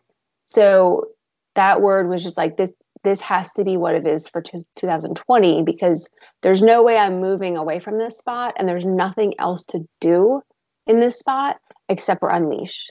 so 0.46 1.08
that 1.54 1.80
word 1.80 2.08
was 2.08 2.22
just 2.22 2.36
like 2.36 2.56
this 2.56 2.72
this 3.04 3.20
has 3.20 3.50
to 3.52 3.64
be 3.64 3.76
what 3.76 3.96
it 3.96 4.06
is 4.06 4.28
for 4.28 4.40
t- 4.40 4.64
2020 4.76 5.64
because 5.64 6.08
there's 6.42 6.62
no 6.62 6.84
way 6.84 6.96
I'm 6.96 7.20
moving 7.20 7.56
away 7.56 7.80
from 7.80 7.98
this 7.98 8.16
spot 8.16 8.54
and 8.56 8.68
there's 8.68 8.84
nothing 8.84 9.34
else 9.40 9.64
to 9.66 9.80
do 10.00 10.40
in 10.86 11.00
this 11.00 11.18
spot 11.18 11.56
except 11.88 12.20
for 12.20 12.28
unleash. 12.28 12.90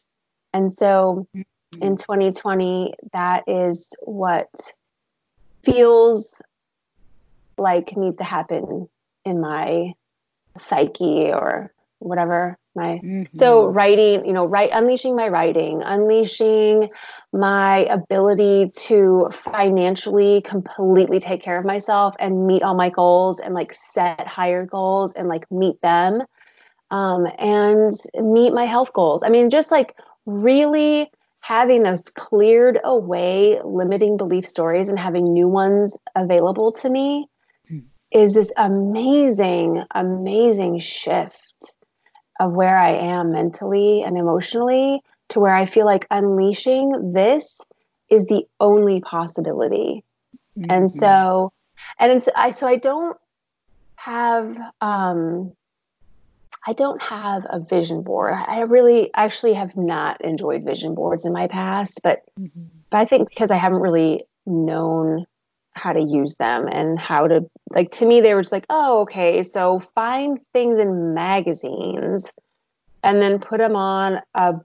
And 0.53 0.73
so 0.73 1.27
Mm-hmm. 1.75 1.83
in 1.87 1.97
2020, 1.97 2.93
that 3.13 3.43
is 3.47 3.89
what 4.01 4.49
feels 5.63 6.41
like 7.57 7.95
needs 7.95 8.17
to 8.17 8.23
happen 8.23 8.89
in 9.23 9.39
my 9.39 9.93
psyche 10.57 11.31
or 11.31 11.73
whatever 11.99 12.57
my 12.75 12.99
Mhm. 13.03 13.27
so 13.33 13.65
writing 13.67 14.25
you 14.25 14.33
know 14.33 14.45
right 14.45 14.69
unleashing 14.73 15.15
my 15.15 15.27
writing 15.27 15.81
unleashing 15.83 16.89
my 17.33 17.79
ability 17.85 18.69
to 18.75 19.27
financially 19.31 20.41
completely 20.41 21.19
take 21.19 21.41
care 21.41 21.57
of 21.57 21.65
myself 21.65 22.15
and 22.19 22.47
meet 22.47 22.63
all 22.63 22.75
my 22.75 22.89
goals 22.89 23.39
and 23.39 23.53
like 23.53 23.73
set 23.73 24.27
higher 24.27 24.65
goals 24.65 25.13
and 25.13 25.27
like 25.27 25.49
meet 25.51 25.79
them 25.81 26.21
um, 26.91 27.25
and 27.39 27.93
meet 28.21 28.53
my 28.53 28.65
health 28.65 28.91
goals 28.93 29.23
i 29.23 29.29
mean 29.29 29.49
just 29.49 29.71
like 29.71 29.95
really 30.25 31.09
having 31.41 31.83
those 31.83 32.01
cleared 32.01 32.79
away 32.83 33.59
limiting 33.65 34.15
belief 34.15 34.47
stories 34.47 34.89
and 34.89 34.97
having 34.97 35.33
new 35.33 35.47
ones 35.47 35.97
available 36.15 36.71
to 36.71 36.89
me. 36.89 37.27
Is 38.11 38.33
this 38.33 38.51
amazing 38.57 39.83
amazing 39.95 40.79
shift 40.79 41.73
of 42.39 42.53
where 42.53 42.77
I 42.77 42.91
am 42.91 43.31
mentally 43.31 44.03
and 44.03 44.17
emotionally 44.17 45.01
to 45.29 45.39
where 45.39 45.53
I 45.53 45.65
feel 45.65 45.85
like 45.85 46.07
unleashing 46.11 47.13
this 47.13 47.61
is 48.09 48.25
the 48.25 48.43
only 48.59 48.99
possibility. 49.01 50.03
And 50.69 50.89
Mhm. 50.89 50.89
so, 50.89 51.53
and 51.99 52.11
it's, 52.11 52.27
I, 52.35 52.51
so 52.51 52.67
I 52.67 52.75
don't 52.75 53.17
have, 53.95 54.59
um, 54.81 55.53
I 56.67 56.73
don't 56.73 57.01
have 57.01 57.43
a 57.49 57.59
vision 57.59 58.03
board. 58.03 58.33
I 58.33 58.61
really 58.61 59.11
actually 59.13 59.53
have 59.53 59.75
not 59.75 60.23
enjoyed 60.23 60.63
vision 60.63 60.93
boards 60.95 61.25
in 61.25 61.33
my 61.33 61.47
past, 61.47 62.01
but, 62.03 62.19
Mhm. 62.39 62.69
but 62.89 62.97
I 62.99 63.05
think 63.05 63.29
because 63.29 63.51
I 63.51 63.57
haven't 63.57 63.81
really 63.81 64.25
known 64.45 65.25
how 65.73 65.93
to 65.93 66.01
use 66.01 66.35
them 66.35 66.67
and 66.67 66.99
how 66.99 67.27
to 67.27 67.49
like 67.69 67.91
to 67.91 68.05
me 68.05 68.19
they 68.21 68.33
were 68.33 68.41
just 68.41 68.51
like 68.51 68.65
oh 68.69 69.01
okay 69.01 69.41
so 69.41 69.79
find 69.79 70.39
things 70.53 70.77
in 70.77 71.13
magazines 71.13 72.29
and 73.03 73.21
then 73.21 73.39
put 73.39 73.59
them 73.59 73.75
on 73.75 74.19
a 74.35 74.55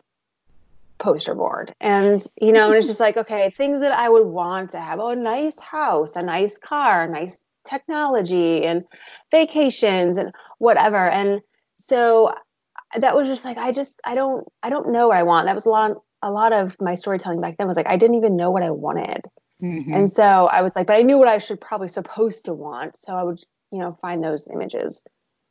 poster 0.99 1.35
board. 1.35 1.75
And 1.81 2.25
you 2.40 2.53
know 2.53 2.69
and 2.69 2.77
it's 2.77 2.87
just 2.87 3.01
like 3.07 3.16
okay 3.16 3.51
things 3.51 3.81
that 3.81 3.92
i 3.92 4.09
would 4.09 4.27
want 4.27 4.73
to 4.73 4.81
have. 4.81 4.99
Oh 5.01 5.11
a 5.11 5.16
nice 5.16 5.59
house 5.59 6.12
a 6.16 6.23
nice 6.23 6.59
car 6.59 7.09
nice 7.09 7.38
technology 7.66 8.64
and 8.64 8.85
vacations 9.31 10.19
and 10.19 10.33
whatever. 10.59 11.09
And 11.09 11.40
so 11.79 12.29
uh, 12.29 12.99
that 12.99 13.14
was 13.14 13.27
just 13.27 13.45
like 13.45 13.59
i 13.59 13.73
just 13.73 14.01
i 14.05 14.14
don't 14.14 14.47
i 14.62 14.71
don't 14.71 14.90
know 14.90 15.09
what 15.09 15.16
i 15.16 15.23
want. 15.23 15.47
That 15.47 15.55
was 15.55 15.66
a 15.66 15.71
lot 15.71 15.92
a 16.23 16.31
lot 16.31 16.53
of 16.53 16.75
my 16.81 16.95
storytelling 16.95 17.40
back 17.40 17.57
then 17.59 17.69
was 17.69 17.77
like 17.77 17.87
i 17.87 17.97
didn't 17.97 18.16
even 18.16 18.37
know 18.37 18.51
what 18.51 18.62
i 18.62 18.71
wanted 18.71 19.21
Mhm. 19.62 19.95
and 19.95 20.12
so 20.12 20.47
I 20.47 20.62
was 20.62 20.77
like, 20.77 20.87
but 20.87 20.97
I 20.97 21.03
knew 21.03 21.19
what 21.19 21.29
I 21.29 21.38
should 21.38 21.61
probably 21.61 21.88
supposed 21.88 22.45
to 22.45 22.53
want. 22.55 22.97
So 22.97 23.14
I 23.14 23.23
would, 23.23 23.42
you 23.73 23.79
know, 23.79 23.97
find 24.03 24.23
those 24.23 24.49
images. 24.49 25.03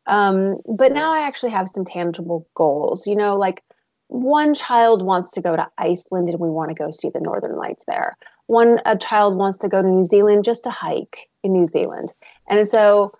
Um, 0.07 0.57
but 0.67 0.91
now 0.91 1.11
I 1.13 1.25
actually 1.25 1.49
have 1.51 1.69
some 1.69 1.85
tangible 1.85 2.47
goals. 2.53 3.07
You 3.07 3.15
know, 3.15 3.35
like 3.35 3.63
one 4.07 4.53
child 4.53 5.01
wants 5.03 5.31
to 5.31 5.41
go 5.41 5.55
to 5.55 5.67
Iceland 5.77 6.29
and 6.29 6.39
we 6.39 6.49
want 6.49 6.69
to 6.69 6.75
go 6.75 6.91
see 6.91 7.09
the 7.09 7.19
northern 7.19 7.55
lights 7.55 7.85
there. 7.87 8.17
One 8.47 8.79
a 8.85 8.95
child 8.95 9.35
wants 9.37 9.57
to 9.59 9.67
go 9.67 9.81
to 9.81 9.87
New 9.87 10.05
Zealand 10.05 10.43
just 10.43 10.63
to 10.65 10.69
hike 10.69 11.29
in 11.43 11.53
New 11.53 11.65
Zealand. 11.67 12.13
And 12.47 12.67
so 12.67 13.13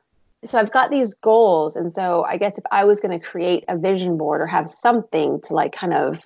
so 0.43 0.59
I've 0.59 0.71
got 0.71 0.91
these 0.91 1.15
goals. 1.15 1.75
And 1.75 1.91
so 1.91 2.23
I 2.23 2.37
guess 2.37 2.59
if 2.59 2.63
I 2.71 2.85
was 2.85 3.01
going 3.01 3.19
to 3.19 3.25
create 3.25 3.63
a 3.67 3.77
vision 3.77 4.17
board 4.17 4.41
or 4.41 4.45
have 4.45 4.69
something 4.69 5.41
to 5.45 5.53
like 5.53 5.73
kind 5.73 5.93
of 5.93 6.19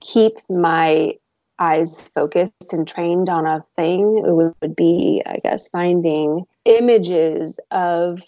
keep 0.00 0.32
my 0.50 1.14
eyes 1.58 2.08
focused 2.08 2.72
and 2.72 2.88
trained 2.88 3.28
on 3.28 3.46
a 3.46 3.64
thing 3.76 4.18
it 4.26 4.32
would, 4.32 4.76
be 4.76 5.22
i 5.26 5.38
guess 5.42 5.68
finding 5.68 6.44
images 6.64 7.60
of 7.70 8.22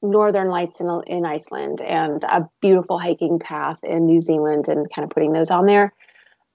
northern 0.00 0.48
lights 0.48 0.80
in, 0.80 1.02
in 1.06 1.26
iceland 1.26 1.80
and 1.80 2.24
a 2.24 2.48
beautiful 2.60 2.98
hiking 2.98 3.38
path 3.38 3.78
in 3.82 4.06
new 4.06 4.20
zealand 4.20 4.68
and 4.68 4.92
kind 4.94 5.04
of 5.04 5.10
putting 5.10 5.32
those 5.32 5.50
on 5.50 5.66
there. 5.66 5.92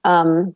Um 0.03 0.55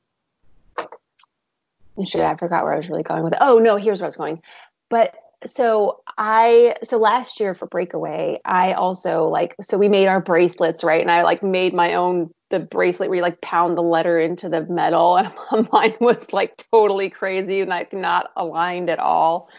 shit 2.05 2.21
i 2.21 2.35
forgot 2.35 2.63
where 2.63 2.73
i 2.73 2.77
was 2.77 2.89
really 2.89 3.03
going 3.03 3.23
with 3.23 3.33
it. 3.33 3.39
Oh 3.41 3.59
no 3.59 3.75
here's 3.75 3.99
where 3.99 4.05
i 4.05 4.09
was 4.09 4.15
going. 4.15 4.41
But 4.89 5.15
so 5.45 6.01
i 6.17 6.75
so 6.83 6.97
last 6.97 7.39
year 7.39 7.53
for 7.53 7.67
breakaway 7.67 8.39
i 8.43 8.73
also 8.73 9.27
like 9.27 9.55
so 9.61 9.77
we 9.77 9.87
made 9.87 10.07
our 10.07 10.21
bracelets 10.21 10.83
right? 10.83 11.01
And 11.01 11.11
i 11.11 11.23
like 11.23 11.43
made 11.43 11.73
my 11.73 11.93
own 11.93 12.31
the 12.49 12.59
bracelet 12.59 13.09
where 13.09 13.17
you 13.17 13.21
like 13.21 13.41
pound 13.41 13.77
the 13.77 13.83
letter 13.83 14.19
into 14.19 14.47
the 14.49 14.65
metal 14.65 15.17
and 15.17 15.69
mine 15.71 15.95
was 15.99 16.31
like 16.31 16.63
totally 16.71 17.09
crazy 17.09 17.61
and 17.61 17.69
like 17.69 17.93
not 17.93 18.31
aligned 18.35 18.89
at 18.89 18.99
all. 18.99 19.49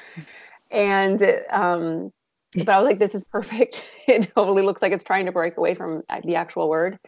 And 0.71 1.23
um 1.51 2.13
but 2.55 2.69
i 2.71 2.81
was 2.81 2.87
like 2.87 2.99
this 2.99 3.15
is 3.15 3.25
perfect. 3.25 3.83
It 4.09 4.33
totally 4.35 4.63
looks 4.63 4.81
like 4.81 4.93
it's 4.93 5.05
trying 5.05 5.27
to 5.27 5.33
break 5.33 5.59
away 5.59 5.75
from 5.75 6.03
the 6.25 6.37
actual 6.37 6.69
word. 6.71 6.99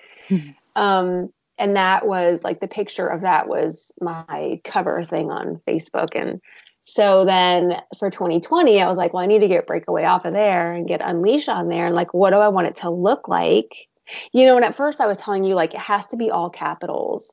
Um 0.76 1.32
and 1.58 1.76
that 1.76 2.06
was 2.06 2.44
like 2.44 2.60
the 2.60 2.68
picture 2.68 3.06
of 3.06 3.22
that 3.22 3.48
was 3.48 3.90
my 4.00 4.60
cover 4.64 5.02
thing 5.02 5.30
on 5.30 5.60
facebook. 5.66 6.10
And 6.14 6.40
so 6.84 7.24
then 7.24 7.80
for 7.98 8.10
2020 8.10 8.82
i 8.82 8.86
was 8.86 8.98
like 8.98 9.14
well 9.14 9.22
i 9.22 9.26
need 9.26 9.38
to 9.38 9.48
get 9.48 9.66
breakaway 9.66 10.04
off 10.04 10.26
of 10.26 10.34
there 10.34 10.72
and 10.72 10.88
get 10.88 11.00
unleash 11.02 11.48
on 11.48 11.68
there. 11.68 11.86
And 11.86 11.94
like 11.94 12.12
what 12.12 12.30
do 12.30 12.36
i 12.36 12.48
want 12.48 12.66
it 12.66 12.76
to 12.76 12.90
look 12.90 13.28
like 13.28 13.88
you 14.32 14.46
know 14.46 14.56
and 14.56 14.64
at 14.64 14.76
first 14.76 15.00
i 15.00 15.06
was 15.06 15.18
telling 15.18 15.44
you 15.44 15.54
like 15.54 15.74
it 15.74 15.80
has 15.80 16.06
to 16.08 16.16
be 16.16 16.30
all 16.30 16.50
capitals. 16.50 17.32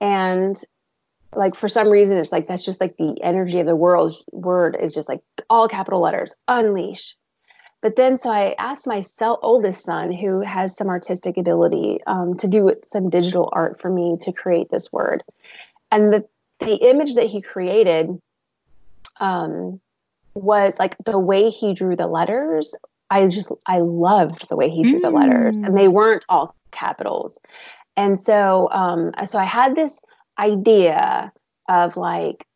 And 0.00 0.56
like 1.34 1.54
for 1.54 1.68
some 1.68 1.88
reason 1.88 2.16
it's 2.16 2.32
like 2.32 2.48
that's 2.48 2.64
just 2.64 2.80
like 2.80 2.96
the 2.96 3.16
energy 3.22 3.60
of 3.60 3.66
the 3.66 3.76
world's 3.76 4.24
word 4.32 4.76
is 4.80 4.94
just 4.94 5.08
like 5.08 5.20
all 5.50 5.68
capital 5.68 6.00
letters 6.00 6.34
unleash. 6.46 7.16
But 7.80 7.96
then 7.96 8.18
so 8.18 8.30
i 8.30 8.54
asked 8.58 8.86
my 8.86 9.02
cell, 9.02 9.38
oldest 9.42 9.84
son 9.84 10.12
who 10.12 10.40
has 10.40 10.76
some 10.76 10.88
artistic 10.88 11.36
ability 11.36 12.00
um, 12.06 12.36
to 12.38 12.48
do 12.48 12.74
some 12.90 13.10
digital 13.10 13.48
art 13.52 13.80
for 13.80 13.90
me 13.90 14.16
to 14.22 14.32
create 14.32 14.70
this 14.70 14.92
word. 14.92 15.22
And 15.90 16.12
the 16.12 16.24
the 16.60 16.74
image 16.90 17.14
that 17.14 17.26
he 17.26 17.40
created 17.40 18.20
um, 19.20 19.80
was 20.34 20.74
like 20.78 20.96
the 21.04 21.18
way 21.18 21.50
he 21.50 21.72
drew 21.72 21.94
the 21.94 22.06
letters 22.06 22.74
I 23.10 23.26
just 23.28 23.50
I 23.66 23.78
loved 23.80 24.48
the 24.48 24.56
way 24.56 24.68
he 24.68 24.82
drew 24.82 25.00
the 25.00 25.10
letters, 25.10 25.56
Mm. 25.56 25.66
and 25.66 25.78
they 25.78 25.88
weren't 25.88 26.24
all 26.28 26.54
capitals. 26.72 27.38
And 27.96 28.20
so, 28.20 28.68
um, 28.70 29.12
so 29.26 29.38
I 29.38 29.44
had 29.44 29.74
this 29.74 29.98
idea 30.38 31.32
of 31.68 31.96
like 31.96 32.46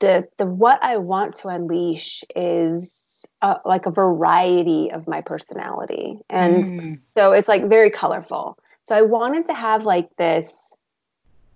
the 0.00 0.28
the 0.38 0.46
what 0.46 0.82
I 0.82 0.96
want 0.96 1.34
to 1.36 1.48
unleash 1.48 2.24
is 2.34 3.24
uh, 3.42 3.56
like 3.64 3.86
a 3.86 3.90
variety 3.90 4.90
of 4.90 5.06
my 5.08 5.20
personality, 5.20 6.18
and 6.30 6.64
Mm. 6.64 6.98
so 7.08 7.32
it's 7.32 7.48
like 7.48 7.68
very 7.68 7.90
colorful. 7.90 8.58
So 8.88 8.96
I 8.96 9.02
wanted 9.02 9.46
to 9.46 9.54
have 9.54 9.84
like 9.84 10.08
this 10.16 10.74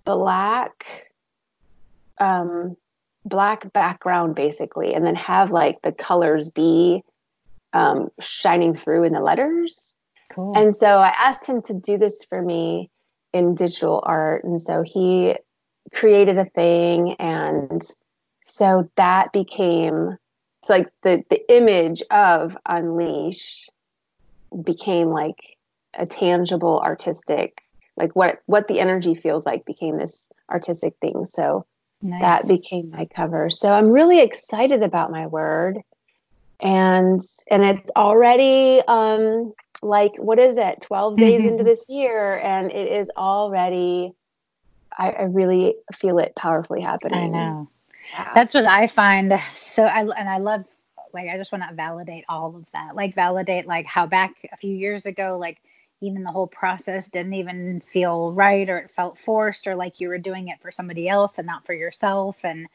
black, 0.05 1.11
um, 2.19 2.77
black 3.25 3.71
background 3.73 4.35
basically, 4.35 4.93
and 4.93 5.05
then 5.05 5.15
have 5.15 5.51
like 5.51 5.81
the 5.81 5.91
colors 5.91 6.49
be 6.49 7.03
um, 7.73 8.09
shining 8.19 8.75
through 8.75 9.03
in 9.03 9.13
the 9.13 9.21
letters. 9.21 9.93
Cool. 10.31 10.57
And 10.57 10.75
so 10.75 10.99
I 10.99 11.13
asked 11.17 11.45
him 11.45 11.61
to 11.63 11.73
do 11.73 11.97
this 11.97 12.25
for 12.25 12.41
me 12.41 12.89
in 13.33 13.55
digital 13.55 14.03
art. 14.05 14.43
And 14.43 14.61
so 14.61 14.81
he 14.81 15.35
created 15.93 16.37
a 16.37 16.45
thing. 16.45 17.13
And 17.13 17.81
so 18.45 18.89
that 18.95 19.31
became 19.31 20.17
it's 20.67 20.69
like 20.69 20.89
the, 21.03 21.23
the 21.29 21.49
image 21.55 22.01
of 22.11 22.57
Unleash 22.67 23.69
became 24.63 25.09
like 25.09 25.57
a 25.97 26.05
tangible 26.05 26.81
artistic, 26.81 27.61
like 27.95 28.15
what, 28.17 28.39
what 28.47 28.67
the 28.67 28.81
energy 28.81 29.15
feels 29.15 29.45
like 29.45 29.65
became 29.65 29.97
this 29.97 30.27
artistic 30.51 30.95
thing. 30.99 31.25
So 31.25 31.65
nice. 32.01 32.21
that 32.21 32.47
became 32.47 32.89
my 32.89 33.05
cover. 33.05 33.49
So 33.49 33.71
I'm 33.71 33.91
really 33.91 34.19
excited 34.19 34.83
about 34.83 35.09
my 35.09 35.27
word. 35.27 35.79
And 36.59 37.21
and 37.49 37.63
it's 37.63 37.91
already 37.95 38.81
um 38.87 39.53
like 39.83 40.17
what 40.17 40.39
is 40.39 40.57
it 40.57 40.81
12 40.81 41.17
days 41.17 41.45
into 41.45 41.63
this 41.63 41.85
year 41.87 42.39
and 42.43 42.71
it 42.71 42.91
is 42.91 43.11
already 43.15 44.13
I, 44.97 45.11
I 45.11 45.23
really 45.23 45.75
feel 45.95 46.17
it 46.19 46.35
powerfully 46.35 46.81
happening. 46.81 47.35
I 47.35 47.39
know. 47.39 47.69
Yeah. 48.11 48.31
That's 48.33 48.53
what 48.53 48.65
I 48.65 48.87
find. 48.87 49.39
So 49.53 49.83
I 49.83 49.99
and 50.01 50.29
I 50.29 50.37
love 50.37 50.65
like 51.13 51.29
I 51.29 51.37
just 51.37 51.51
want 51.51 51.63
to 51.69 51.75
validate 51.75 52.25
all 52.29 52.55
of 52.55 52.65
that. 52.73 52.95
Like 52.95 53.15
validate 53.15 53.67
like 53.67 53.85
how 53.85 54.07
back 54.07 54.33
a 54.51 54.57
few 54.57 54.75
years 54.75 55.05
ago, 55.05 55.37
like 55.39 55.59
even 56.01 56.23
the 56.23 56.31
whole 56.31 56.47
process 56.47 57.07
didn't 57.09 57.33
even 57.33 57.81
feel 57.81 58.31
right 58.31 58.69
or 58.69 58.77
it 58.77 58.91
felt 58.91 59.17
forced 59.17 59.67
or 59.67 59.75
like 59.75 59.99
you 59.99 60.09
were 60.09 60.17
doing 60.17 60.47
it 60.47 60.61
for 60.61 60.71
somebody 60.71 61.09
else 61.09 61.37
and 61.37 61.47
not 61.47 61.65
for 61.65 61.73
yourself. 61.73 62.43
And 62.45 62.67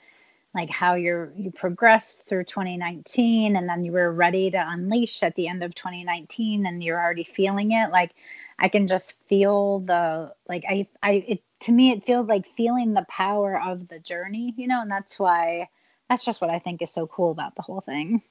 like 0.55 0.71
how 0.71 0.95
you're 0.95 1.33
you 1.37 1.51
progressed 1.51 2.27
through 2.27 2.45
2019 2.45 3.57
and 3.57 3.69
then 3.69 3.85
you 3.85 3.93
were 3.93 4.13
ready 4.13 4.51
to 4.51 4.65
unleash 4.69 5.23
at 5.23 5.35
the 5.35 5.49
end 5.49 5.63
of 5.63 5.75
2019 5.75 6.67
and 6.67 6.83
you're 6.83 7.01
already 7.01 7.25
feeling 7.25 7.73
it 7.73 7.91
like 7.91 8.13
i 8.59 8.69
can 8.69 8.87
just 8.87 9.19
feel 9.29 9.81
the 9.81 10.33
like 10.49 10.65
i 10.69 10.87
i 11.03 11.25
it 11.27 11.43
to 11.61 11.73
me 11.73 11.91
it 11.91 12.05
feels 12.05 12.27
like 12.27 12.47
feeling 12.47 12.93
the 12.93 13.07
power 13.09 13.61
of 13.61 13.89
the 13.89 13.99
journey 14.01 14.53
you 14.57 14.67
know 14.67 14.83
and 14.83 14.91
that's 14.91 15.19
why 15.19 15.69
that's 16.09 16.25
just 16.25 16.41
what 16.41 16.51
i 16.51 16.59
think 16.59 16.83
is 16.83 16.91
so 16.91 17.07
cool 17.07 17.31
about 17.31 17.55
the 17.55 17.63
whole 17.63 17.81
thing 17.81 18.23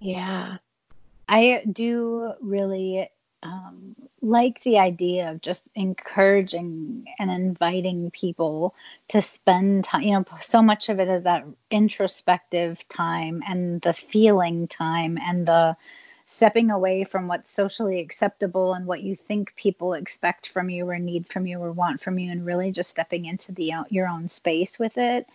Yeah. 0.00 0.58
I 1.28 1.64
do 1.70 2.32
really 2.40 3.08
um, 3.42 3.94
like 4.22 4.62
the 4.62 4.78
idea 4.78 5.30
of 5.30 5.40
just 5.40 5.68
encouraging 5.74 7.04
and 7.18 7.30
inviting 7.30 8.10
people 8.10 8.74
to 9.08 9.22
spend 9.22 9.84
time. 9.84 10.02
You 10.02 10.12
know, 10.12 10.24
so 10.40 10.62
much 10.62 10.88
of 10.88 11.00
it 11.00 11.08
is 11.08 11.24
that 11.24 11.44
introspective 11.70 12.86
time 12.88 13.42
and 13.46 13.80
the 13.82 13.92
feeling 13.92 14.68
time 14.68 15.18
and 15.18 15.46
the 15.46 15.76
stepping 16.26 16.70
away 16.70 17.04
from 17.04 17.28
what's 17.28 17.52
socially 17.52 18.00
acceptable 18.00 18.74
and 18.74 18.86
what 18.86 19.02
you 19.02 19.14
think 19.14 19.54
people 19.54 19.92
expect 19.92 20.48
from 20.48 20.68
you 20.68 20.88
or 20.88 20.98
need 20.98 21.26
from 21.28 21.46
you 21.46 21.60
or 21.60 21.70
want 21.70 22.00
from 22.00 22.18
you 22.18 22.32
and 22.32 22.44
really 22.44 22.72
just 22.72 22.90
stepping 22.90 23.26
into 23.26 23.52
the 23.52 23.72
your 23.90 24.08
own 24.08 24.28
space 24.28 24.76
with 24.76 24.98
it 24.98 25.28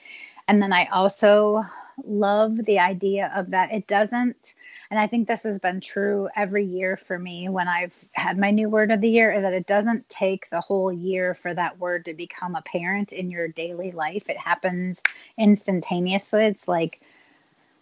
and 0.49 0.61
then 0.61 0.73
i 0.73 0.85
also 0.87 1.65
love 2.03 2.65
the 2.65 2.79
idea 2.79 3.31
of 3.35 3.51
that. 3.51 3.71
It 3.71 3.87
doesn't 3.87 4.55
and 4.91 4.99
i 4.99 5.07
think 5.07 5.27
this 5.27 5.43
has 5.43 5.57
been 5.57 5.79
true 5.81 6.29
every 6.35 6.65
year 6.65 6.97
for 6.97 7.17
me 7.17 7.49
when 7.49 7.67
i've 7.67 8.05
had 8.11 8.37
my 8.37 8.51
new 8.51 8.69
word 8.69 8.91
of 8.91 9.01
the 9.01 9.09
year 9.09 9.31
is 9.31 9.41
that 9.41 9.53
it 9.53 9.65
doesn't 9.65 10.07
take 10.09 10.49
the 10.49 10.61
whole 10.61 10.91
year 10.91 11.33
for 11.33 11.53
that 11.53 11.79
word 11.79 12.05
to 12.05 12.13
become 12.13 12.55
apparent 12.55 13.11
in 13.11 13.31
your 13.31 13.47
daily 13.47 13.91
life. 13.91 14.29
It 14.29 14.37
happens 14.37 15.01
instantaneously. 15.37 16.43
It's 16.45 16.67
like 16.67 17.01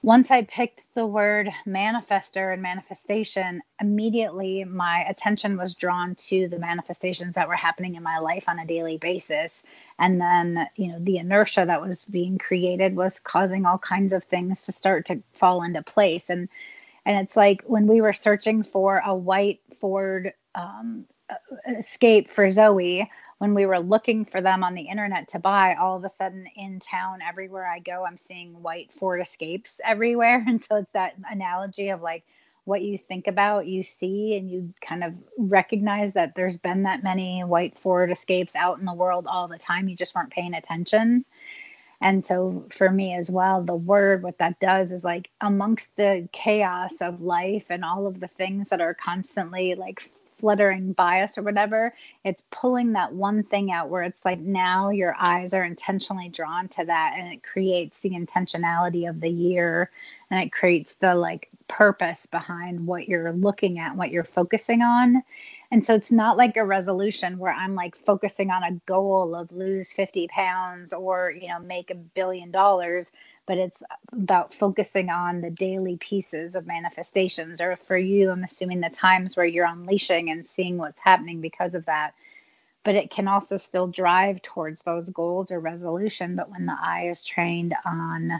once 0.02 0.32
I 0.32 0.44
picked 0.44 0.86
the 0.96 1.06
word 1.06 1.50
manifester 1.68 2.54
and 2.54 2.62
manifestation, 2.62 3.62
immediately 3.82 4.64
my 4.64 5.04
attention 5.10 5.58
was 5.58 5.76
drawn 5.76 6.16
to 6.16 6.48
the 6.48 6.58
manifestations 6.58 7.36
that 7.36 7.50
were 7.50 7.56
happening 7.56 7.96
in 7.96 8.04
my 8.04 8.20
life 8.20 8.48
on 8.48 8.60
a 8.60 8.66
daily 8.66 8.98
basis. 8.98 9.62
And 9.98 10.22
then, 10.22 10.68
you 10.78 10.88
know, 10.88 11.00
the 11.00 11.18
inertia 11.18 11.66
that 11.66 11.82
was 11.82 12.06
being 12.06 12.38
created 12.38 12.96
was 12.96 13.20
causing 13.20 13.66
all 13.66 13.78
kinds 13.78 14.14
of 14.14 14.24
things 14.24 14.66
to 14.66 14.72
start 14.72 15.06
to 15.08 15.22
fall 15.34 15.64
into 15.64 15.84
place. 15.84 16.30
And 16.30 16.48
and 17.06 17.18
it's 17.26 17.36
like 17.36 17.64
when 17.66 17.88
we 17.88 18.02
were 18.02 18.14
searching 18.14 18.64
for 18.64 19.02
a 19.06 19.16
white 19.16 19.62
Ford 19.80 20.34
um, 20.56 21.06
escape 21.78 22.30
for 22.30 22.50
Zoe, 22.52 23.10
when 23.40 23.54
we 23.54 23.66
were 23.66 23.80
looking 23.80 24.26
for 24.26 24.42
them 24.42 24.64
on 24.64 24.76
the 24.76 24.84
internet 24.84 25.30
to 25.30 25.40
buy, 25.40 25.76
all 25.76 25.98
of 25.98 26.04
a 26.04 26.10
sudden 26.10 26.46
in 26.56 26.80
town, 26.80 27.20
everywhere 27.28 27.66
I 27.66 27.80
go, 27.80 28.06
I'm 28.06 28.18
seeing 28.18 28.62
white 28.62 28.94
Ford 28.94 29.22
Escapes 29.22 29.82
everywhere. 29.84 30.44
And 30.48 30.64
so 30.64 30.78
it's 30.78 30.92
that 30.94 31.16
analogy 31.30 31.90
of 31.90 32.02
like 32.02 32.26
what 32.66 32.82
you 32.82 32.98
think 32.98 33.28
about, 33.28 33.66
you 33.66 33.84
see, 33.84 34.36
and 34.36 34.52
you 34.52 34.74
kind 34.82 35.04
of 35.04 35.14
recognize 35.38 36.14
that 36.14 36.36
there's 36.36 36.58
been 36.58 36.84
that 36.84 37.04
many 37.04 37.42
white 37.44 37.78
Ford 37.78 38.12
Escapes 38.12 38.56
out 38.56 38.80
in 38.80 38.86
the 38.86 38.94
world 38.94 39.26
all 39.28 39.48
the 39.48 39.58
time. 39.58 39.88
You 39.88 39.96
just 39.96 40.16
weren't 40.16 40.32
paying 40.32 40.54
attention. 40.54 41.26
And 42.02 42.26
so 42.26 42.66
for 42.72 42.90
me 42.90 43.14
as 43.14 43.30
well, 43.30 43.64
the 43.64 43.76
word, 43.76 44.24
what 44.24 44.38
that 44.38 44.60
does 44.60 44.92
is 44.92 45.04
like 45.04 45.30
amongst 45.42 45.96
the 45.98 46.28
chaos 46.32 46.94
of 47.02 47.22
life 47.22 47.66
and 47.70 47.84
all 47.84 48.08
of 48.08 48.20
the 48.20 48.28
things 48.28 48.70
that 48.70 48.82
are 48.82 48.94
constantly 48.94 49.76
like 49.76 50.10
fluttering 50.40 50.94
bias 50.94 51.38
or 51.38 51.44
whatever, 51.44 51.94
it's 52.24 52.44
pulling 52.52 52.94
that 52.94 53.14
one 53.14 53.44
thing 53.44 53.72
out 53.72 53.90
where 53.90 54.04
it's 54.04 54.24
like 54.26 54.40
now 54.40 54.90
your 54.90 55.16
eyes 55.20 55.54
are 55.54 55.64
intentionally 55.64 56.30
drawn 56.30 56.68
to 56.70 56.86
that 56.86 57.16
and 57.18 57.32
it 57.32 57.44
creates 57.44 58.00
the 58.00 58.12
intentionality 58.12 59.10
of 59.10 59.20
the 59.20 59.30
year 59.30 59.92
and 60.32 60.42
it 60.42 60.52
creates 60.52 60.96
the 60.96 61.16
like 61.16 61.50
purpose 61.68 62.26
behind 62.26 62.86
what 62.86 63.08
you're 63.08 63.34
looking 63.34 63.80
at, 63.80 63.96
what 63.96 64.12
you're 64.12 64.24
focusing 64.24 64.82
on. 64.82 65.24
And 65.72 65.86
so 65.86 65.94
it's 65.94 66.12
not 66.12 66.38
like 66.38 66.58
a 66.58 66.66
resolution 66.66 67.38
where 67.38 67.54
I'm 67.54 67.76
like 67.76 67.96
focusing 67.96 68.50
on 68.50 68.64
a 68.64 68.80
goal 68.88 69.36
of 69.36 69.52
lose 69.52 69.92
50 69.92 70.28
pounds 70.30 70.94
or, 70.94 71.32
you 71.32 71.48
know, 71.48 71.60
make 71.60 71.92
a 71.92 71.96
billion 71.96 72.50
dollars 72.50 73.12
but 73.50 73.58
it's 73.58 73.82
about 74.12 74.54
focusing 74.54 75.10
on 75.10 75.42
the 75.42 75.50
daily 75.50 75.98
pieces 75.98 76.54
of 76.54 76.68
manifestations. 76.68 77.60
Or 77.60 77.76
for 77.78 77.98
you, 77.98 78.30
I'm 78.30 78.44
assuming 78.44 78.80
the 78.80 78.92
times 78.92 79.36
where 79.36 79.46
you're 79.48 79.66
unleashing 79.66 80.30
and 80.30 80.48
seeing 80.48 80.78
what's 80.78 81.00
happening 81.00 81.42
because 81.42 81.74
of 81.74 81.88
that. 81.88 82.14
But 82.84 82.94
it 82.94 83.10
can 83.10 83.28
also 83.28 83.58
still 83.58 83.88
drive 83.88 84.44
towards 84.44 84.84
those 84.84 85.10
goals 85.10 85.52
or 85.52 85.60
resolution. 85.60 86.36
But 86.36 86.52
when 86.52 86.68
the 86.68 86.78
eye 86.80 87.08
is 87.10 87.24
trained 87.24 87.74
on 87.84 88.40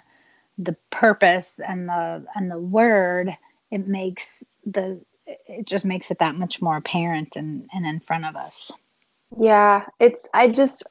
the 0.60 0.78
purpose 0.92 1.54
and 1.58 1.90
the 1.90 2.28
and 2.36 2.52
the 2.52 2.60
word, 2.60 3.36
it 3.72 3.88
makes 3.88 4.28
the 4.68 5.02
it 5.26 5.66
just 5.66 5.86
makes 5.86 6.12
it 6.12 6.20
that 6.20 6.36
much 6.36 6.62
more 6.62 6.78
apparent 6.78 7.36
and, 7.36 7.68
and 7.74 7.84
in 7.84 8.00
front 8.00 8.26
of 8.26 8.36
us. 8.36 8.72
Yeah, 9.36 9.88
it's 10.00 10.30
I 10.36 10.50
just 10.50 10.84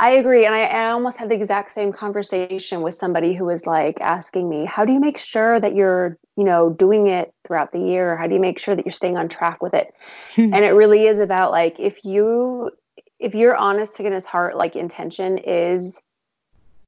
I 0.00 0.10
agree. 0.10 0.46
And 0.46 0.54
I, 0.54 0.64
I, 0.64 0.90
almost 0.90 1.18
had 1.18 1.28
the 1.28 1.34
exact 1.34 1.74
same 1.74 1.92
conversation 1.92 2.82
with 2.82 2.94
somebody 2.94 3.34
who 3.34 3.44
was 3.44 3.66
like 3.66 4.00
asking 4.00 4.48
me, 4.48 4.64
how 4.64 4.84
do 4.84 4.92
you 4.92 5.00
make 5.00 5.18
sure 5.18 5.58
that 5.58 5.74
you're, 5.74 6.16
you 6.36 6.44
know, 6.44 6.70
doing 6.70 7.08
it 7.08 7.34
throughout 7.44 7.72
the 7.72 7.80
year? 7.80 8.16
How 8.16 8.28
do 8.28 8.34
you 8.34 8.40
make 8.40 8.60
sure 8.60 8.76
that 8.76 8.86
you're 8.86 8.92
staying 8.92 9.16
on 9.16 9.28
track 9.28 9.60
with 9.60 9.74
it? 9.74 9.92
Hmm. 10.34 10.54
And 10.54 10.64
it 10.64 10.70
really 10.70 11.06
is 11.06 11.18
about 11.18 11.50
like, 11.50 11.80
if 11.80 12.04
you, 12.04 12.70
if 13.18 13.34
you're 13.34 13.56
honest 13.56 13.96
to 13.96 14.04
goodness 14.04 14.24
heart, 14.24 14.56
like 14.56 14.76
intention 14.76 15.38
is 15.38 16.00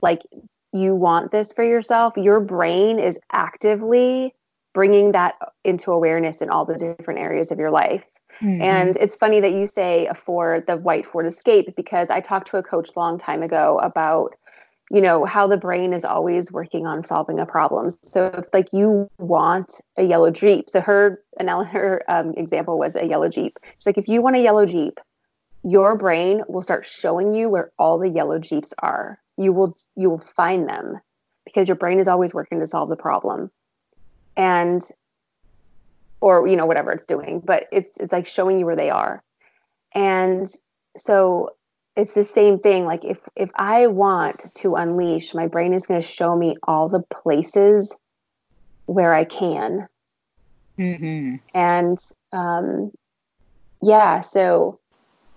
like, 0.01 0.23
you 0.73 0.95
want 0.95 1.33
this 1.33 1.53
for 1.53 1.65
yourself, 1.65 2.17
your 2.17 2.39
brain 2.39 3.01
is 3.01 3.19
actively 3.33 4.33
bringing 4.73 5.11
that 5.13 5.35
into 5.65 5.91
awareness 5.91 6.41
in 6.41 6.49
all 6.49 6.65
the 6.65 6.77
different 6.77 7.19
areas 7.19 7.51
of 7.51 7.59
your 7.59 7.73
life. 7.73 8.05
Mm-hmm. 8.43 8.63
And 8.63 8.97
it's 8.97 9.17
funny 9.17 9.41
that 9.41 9.53
you 9.53 9.67
say 9.67 10.09
for 10.15 10.65
the 10.67 10.77
white 10.77 11.07
Ford 11.07 11.27
Escape 11.27 11.75
because 11.77 12.11
I 12.11 12.21
talked 12.21 12.49
to 12.49 12.57
a 12.57 12.63
coach 12.63 12.91
a 12.95 12.99
long 12.99 13.19
time 13.19 13.43
ago 13.43 13.79
about 13.83 14.35
you 14.93 15.01
know 15.01 15.25
how 15.25 15.47
the 15.47 15.57
brain 15.57 15.93
is 15.93 16.05
always 16.05 16.51
working 16.51 16.85
on 16.85 17.05
solving 17.05 17.39
a 17.39 17.47
problem. 17.47 17.91
So 18.03 18.27
if 18.35 18.47
like 18.53 18.69
you 18.73 19.09
want 19.19 19.75
a 19.97 20.03
yellow 20.03 20.31
jeep 20.31 20.69
so 20.69 20.81
her 20.81 21.23
her 21.39 22.03
um, 22.09 22.35
example 22.37 22.79
was 22.79 22.97
a 22.97 23.07
yellow 23.07 23.29
jeep. 23.29 23.59
She's 23.79 23.87
like 23.87 23.99
if 23.99 24.09
you 24.09 24.21
want 24.21 24.37
a 24.37 24.41
yellow 24.41 24.67
jeep 24.67 24.99
your 25.63 25.97
brain 25.97 26.43
will 26.49 26.63
start 26.63 26.87
showing 26.87 27.33
you 27.33 27.49
where 27.49 27.73
all 27.79 27.99
the 27.99 28.09
yellow 28.09 28.39
jeeps 28.39 28.73
are. 28.79 29.19
You 29.37 29.53
will 29.53 29.77
you 29.97 30.11
will 30.11 30.23
find 30.37 30.69
them 30.69 31.01
because 31.45 31.69
your 31.69 31.77
brain 31.77 31.99
is 31.99 32.09
always 32.09 32.35
working 32.35 32.61
to 32.61 32.67
solve 32.67 32.89
the 32.89 32.97
problem. 32.97 33.51
And 34.37 34.83
or 36.21 36.47
you 36.47 36.57
know 36.57 36.67
whatever 36.67 36.93
it's 36.93 37.07
doing 37.07 37.41
but 37.45 37.67
it's 37.73 37.97
it's 37.99 38.13
like 38.13 38.27
showing 38.27 38.59
you 38.59 38.67
where 38.67 38.77
they 38.77 38.91
are. 38.91 39.23
And 39.95 40.49
so 40.97 41.51
it's 41.97 42.15
the 42.15 42.25
same 42.25 42.59
thing. 42.59 42.85
Like 42.85 43.05
if 43.05 43.19
if 43.37 43.51
i 43.57 43.87
want 43.87 44.55
to 44.57 44.77
unleash 44.77 45.35
my 45.35 45.49
brain 45.49 45.73
is 45.73 45.87
going 45.87 46.01
to 46.01 46.07
show 46.07 46.37
me 46.37 46.57
all 46.63 46.89
the 46.89 47.01
places 47.01 47.97
where 48.87 49.15
i 49.15 49.25
can. 49.25 49.89
Mm-hmm. 50.79 51.37
and 51.53 51.99
um 52.33 52.91
yeah 53.83 54.23
so 54.23 54.81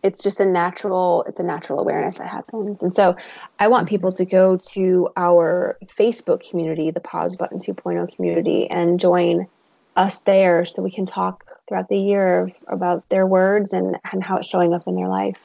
it's 0.02 0.24
just 0.24 0.40
a 0.40 0.46
natural 0.46 1.26
it's 1.28 1.40
a 1.40 1.44
natural 1.44 1.80
awareness 1.80 2.18
that 2.18 2.30
happens. 2.30 2.82
And 2.82 2.96
so 2.96 3.16
i 3.60 3.68
want 3.68 3.90
people 3.90 4.14
to 4.14 4.26
go 4.26 4.58
to 4.74 5.10
our 5.18 5.78
facebook 5.86 6.48
community 6.48 6.92
the 6.92 7.02
pause 7.02 7.36
button 7.36 7.60
2.0 7.60 8.16
community 8.16 8.70
and 8.70 9.00
join 9.00 9.48
us 9.96 10.22
there 10.22 10.66
so 10.66 10.82
we 10.82 10.92
can 10.92 11.06
talk 11.06 11.44
throughout 11.68 11.90
the 11.90 11.98
year 11.98 12.50
about 12.68 13.08
their 13.10 13.28
words 13.28 13.74
and, 13.74 13.98
and 14.12 14.24
how 14.24 14.38
it's 14.38 14.48
showing 14.48 14.74
up 14.74 14.88
in 14.88 14.96
their 14.96 15.08
life. 15.08 15.38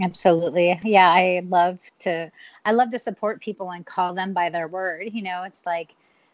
Absolutely. 0.00 0.80
Yeah 0.84 1.10
i 1.10 1.42
love 1.46 1.78
to 2.00 2.30
i 2.64 2.72
love 2.72 2.90
to 2.92 2.98
support 2.98 3.40
people 3.40 3.70
and 3.70 3.84
call 3.84 4.14
them 4.14 4.32
by 4.32 4.48
their 4.50 4.68
word 4.68 5.08
you 5.12 5.22
know 5.22 5.42
it's 5.42 5.60
like 5.66 5.90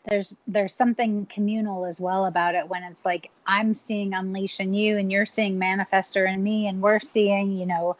there's 0.08 0.36
there's 0.46 0.74
something 0.74 1.26
communal 1.26 1.84
as 1.84 2.00
well 2.00 2.26
about 2.26 2.54
it 2.54 2.68
when 2.68 2.82
it's 2.84 3.04
like 3.04 3.30
i'm 3.46 3.74
seeing 3.74 4.14
unleash 4.14 4.60
in 4.60 4.74
you 4.74 4.98
and 4.98 5.10
you're 5.10 5.26
seeing 5.26 5.58
manifester 5.58 6.32
in 6.32 6.42
me 6.42 6.68
and 6.68 6.80
we're 6.80 7.00
seeing 7.00 7.52
you 7.52 7.66
know 7.66 7.96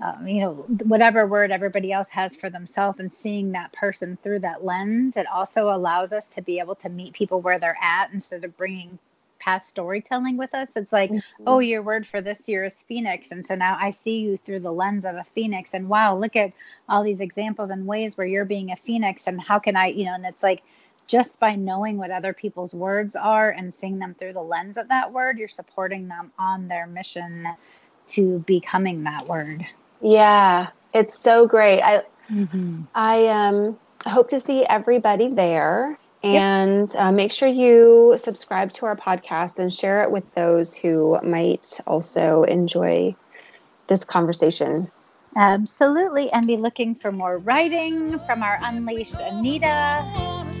um, 0.00 0.28
you 0.28 0.40
know 0.40 0.52
whatever 0.84 1.26
word 1.26 1.50
everybody 1.50 1.90
else 1.90 2.08
has 2.08 2.36
for 2.36 2.48
themselves 2.48 3.00
and 3.00 3.12
seeing 3.12 3.52
that 3.52 3.72
person 3.72 4.16
through 4.22 4.38
that 4.38 4.64
lens 4.64 5.16
it 5.16 5.26
also 5.26 5.74
allows 5.74 6.12
us 6.12 6.26
to 6.26 6.42
be 6.42 6.60
able 6.60 6.76
to 6.76 6.88
meet 6.88 7.12
people 7.12 7.40
where 7.40 7.58
they're 7.58 7.78
at 7.82 8.10
instead 8.12 8.44
of 8.44 8.56
bringing 8.56 8.98
past 9.38 9.68
storytelling 9.68 10.36
with 10.36 10.54
us. 10.54 10.68
It's 10.76 10.92
like, 10.92 11.10
mm-hmm. 11.10 11.44
oh, 11.46 11.58
your 11.58 11.82
word 11.82 12.06
for 12.06 12.20
this 12.20 12.48
year 12.48 12.64
is 12.64 12.74
phoenix. 12.74 13.30
And 13.30 13.46
so 13.46 13.54
now 13.54 13.76
I 13.80 13.90
see 13.90 14.18
you 14.18 14.36
through 14.36 14.60
the 14.60 14.72
lens 14.72 15.04
of 15.04 15.16
a 15.16 15.24
phoenix. 15.24 15.74
And 15.74 15.88
wow, 15.88 16.16
look 16.16 16.36
at 16.36 16.52
all 16.88 17.02
these 17.02 17.20
examples 17.20 17.70
and 17.70 17.86
ways 17.86 18.16
where 18.16 18.26
you're 18.26 18.44
being 18.44 18.70
a 18.70 18.76
phoenix. 18.76 19.26
And 19.26 19.40
how 19.40 19.58
can 19.58 19.76
I, 19.76 19.86
you 19.88 20.04
know, 20.04 20.14
and 20.14 20.26
it's 20.26 20.42
like, 20.42 20.62
just 21.06 21.40
by 21.40 21.56
knowing 21.56 21.96
what 21.96 22.10
other 22.10 22.34
people's 22.34 22.74
words 22.74 23.16
are 23.16 23.50
and 23.50 23.72
seeing 23.72 23.98
them 23.98 24.14
through 24.14 24.34
the 24.34 24.42
lens 24.42 24.76
of 24.76 24.88
that 24.88 25.10
word, 25.10 25.38
you're 25.38 25.48
supporting 25.48 26.06
them 26.06 26.30
on 26.38 26.68
their 26.68 26.86
mission 26.86 27.48
to 28.08 28.40
becoming 28.40 29.04
that 29.04 29.26
word. 29.26 29.66
Yeah, 30.02 30.68
it's 30.92 31.18
so 31.18 31.46
great. 31.46 31.80
I, 31.80 32.02
mm-hmm. 32.30 32.82
I, 32.94 33.26
um, 33.28 33.78
I 34.04 34.10
hope 34.10 34.28
to 34.30 34.38
see 34.38 34.66
everybody 34.68 35.28
there. 35.28 35.98
And 36.22 36.94
uh, 36.96 37.12
make 37.12 37.32
sure 37.32 37.48
you 37.48 38.16
subscribe 38.18 38.72
to 38.72 38.86
our 38.86 38.96
podcast 38.96 39.58
and 39.58 39.72
share 39.72 40.02
it 40.02 40.10
with 40.10 40.34
those 40.34 40.74
who 40.74 41.18
might 41.22 41.80
also 41.86 42.42
enjoy 42.42 43.14
this 43.86 44.04
conversation. 44.04 44.90
Absolutely. 45.36 46.30
And 46.32 46.46
be 46.46 46.56
looking 46.56 46.94
for 46.96 47.12
more 47.12 47.38
writing 47.38 48.18
from 48.26 48.42
our 48.42 48.58
Unleashed 48.62 49.14
Anita 49.14 49.68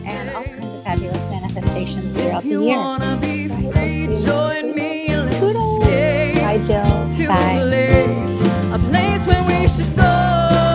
and 0.06 0.30
all 0.30 0.44
kinds 0.44 0.66
of 0.66 0.84
fabulous 0.84 1.16
manifestations 1.32 2.12
throughout 2.12 2.38
If 2.38 2.42
the 2.44 2.48
you 2.50 2.64
year. 2.64 2.76
wanna 2.76 3.18
be 3.20 3.48
free, 3.48 3.66
I'll 3.66 3.72
see 3.72 4.00
you 4.02 4.26
join 4.26 4.74
me 4.74 5.06
and 5.08 5.26
let's 5.26 5.38
Toodles. 5.38 5.78
escape 5.82 6.34
Bye, 6.36 6.58
Jill. 6.58 7.14
to 7.16 7.26
Bye. 7.28 7.52
a 7.52 7.66
place, 7.66 8.40
a 8.72 8.78
place 8.90 9.26
where 9.26 9.44
we 9.60 9.68
should 9.68 9.96
go. 9.96 10.67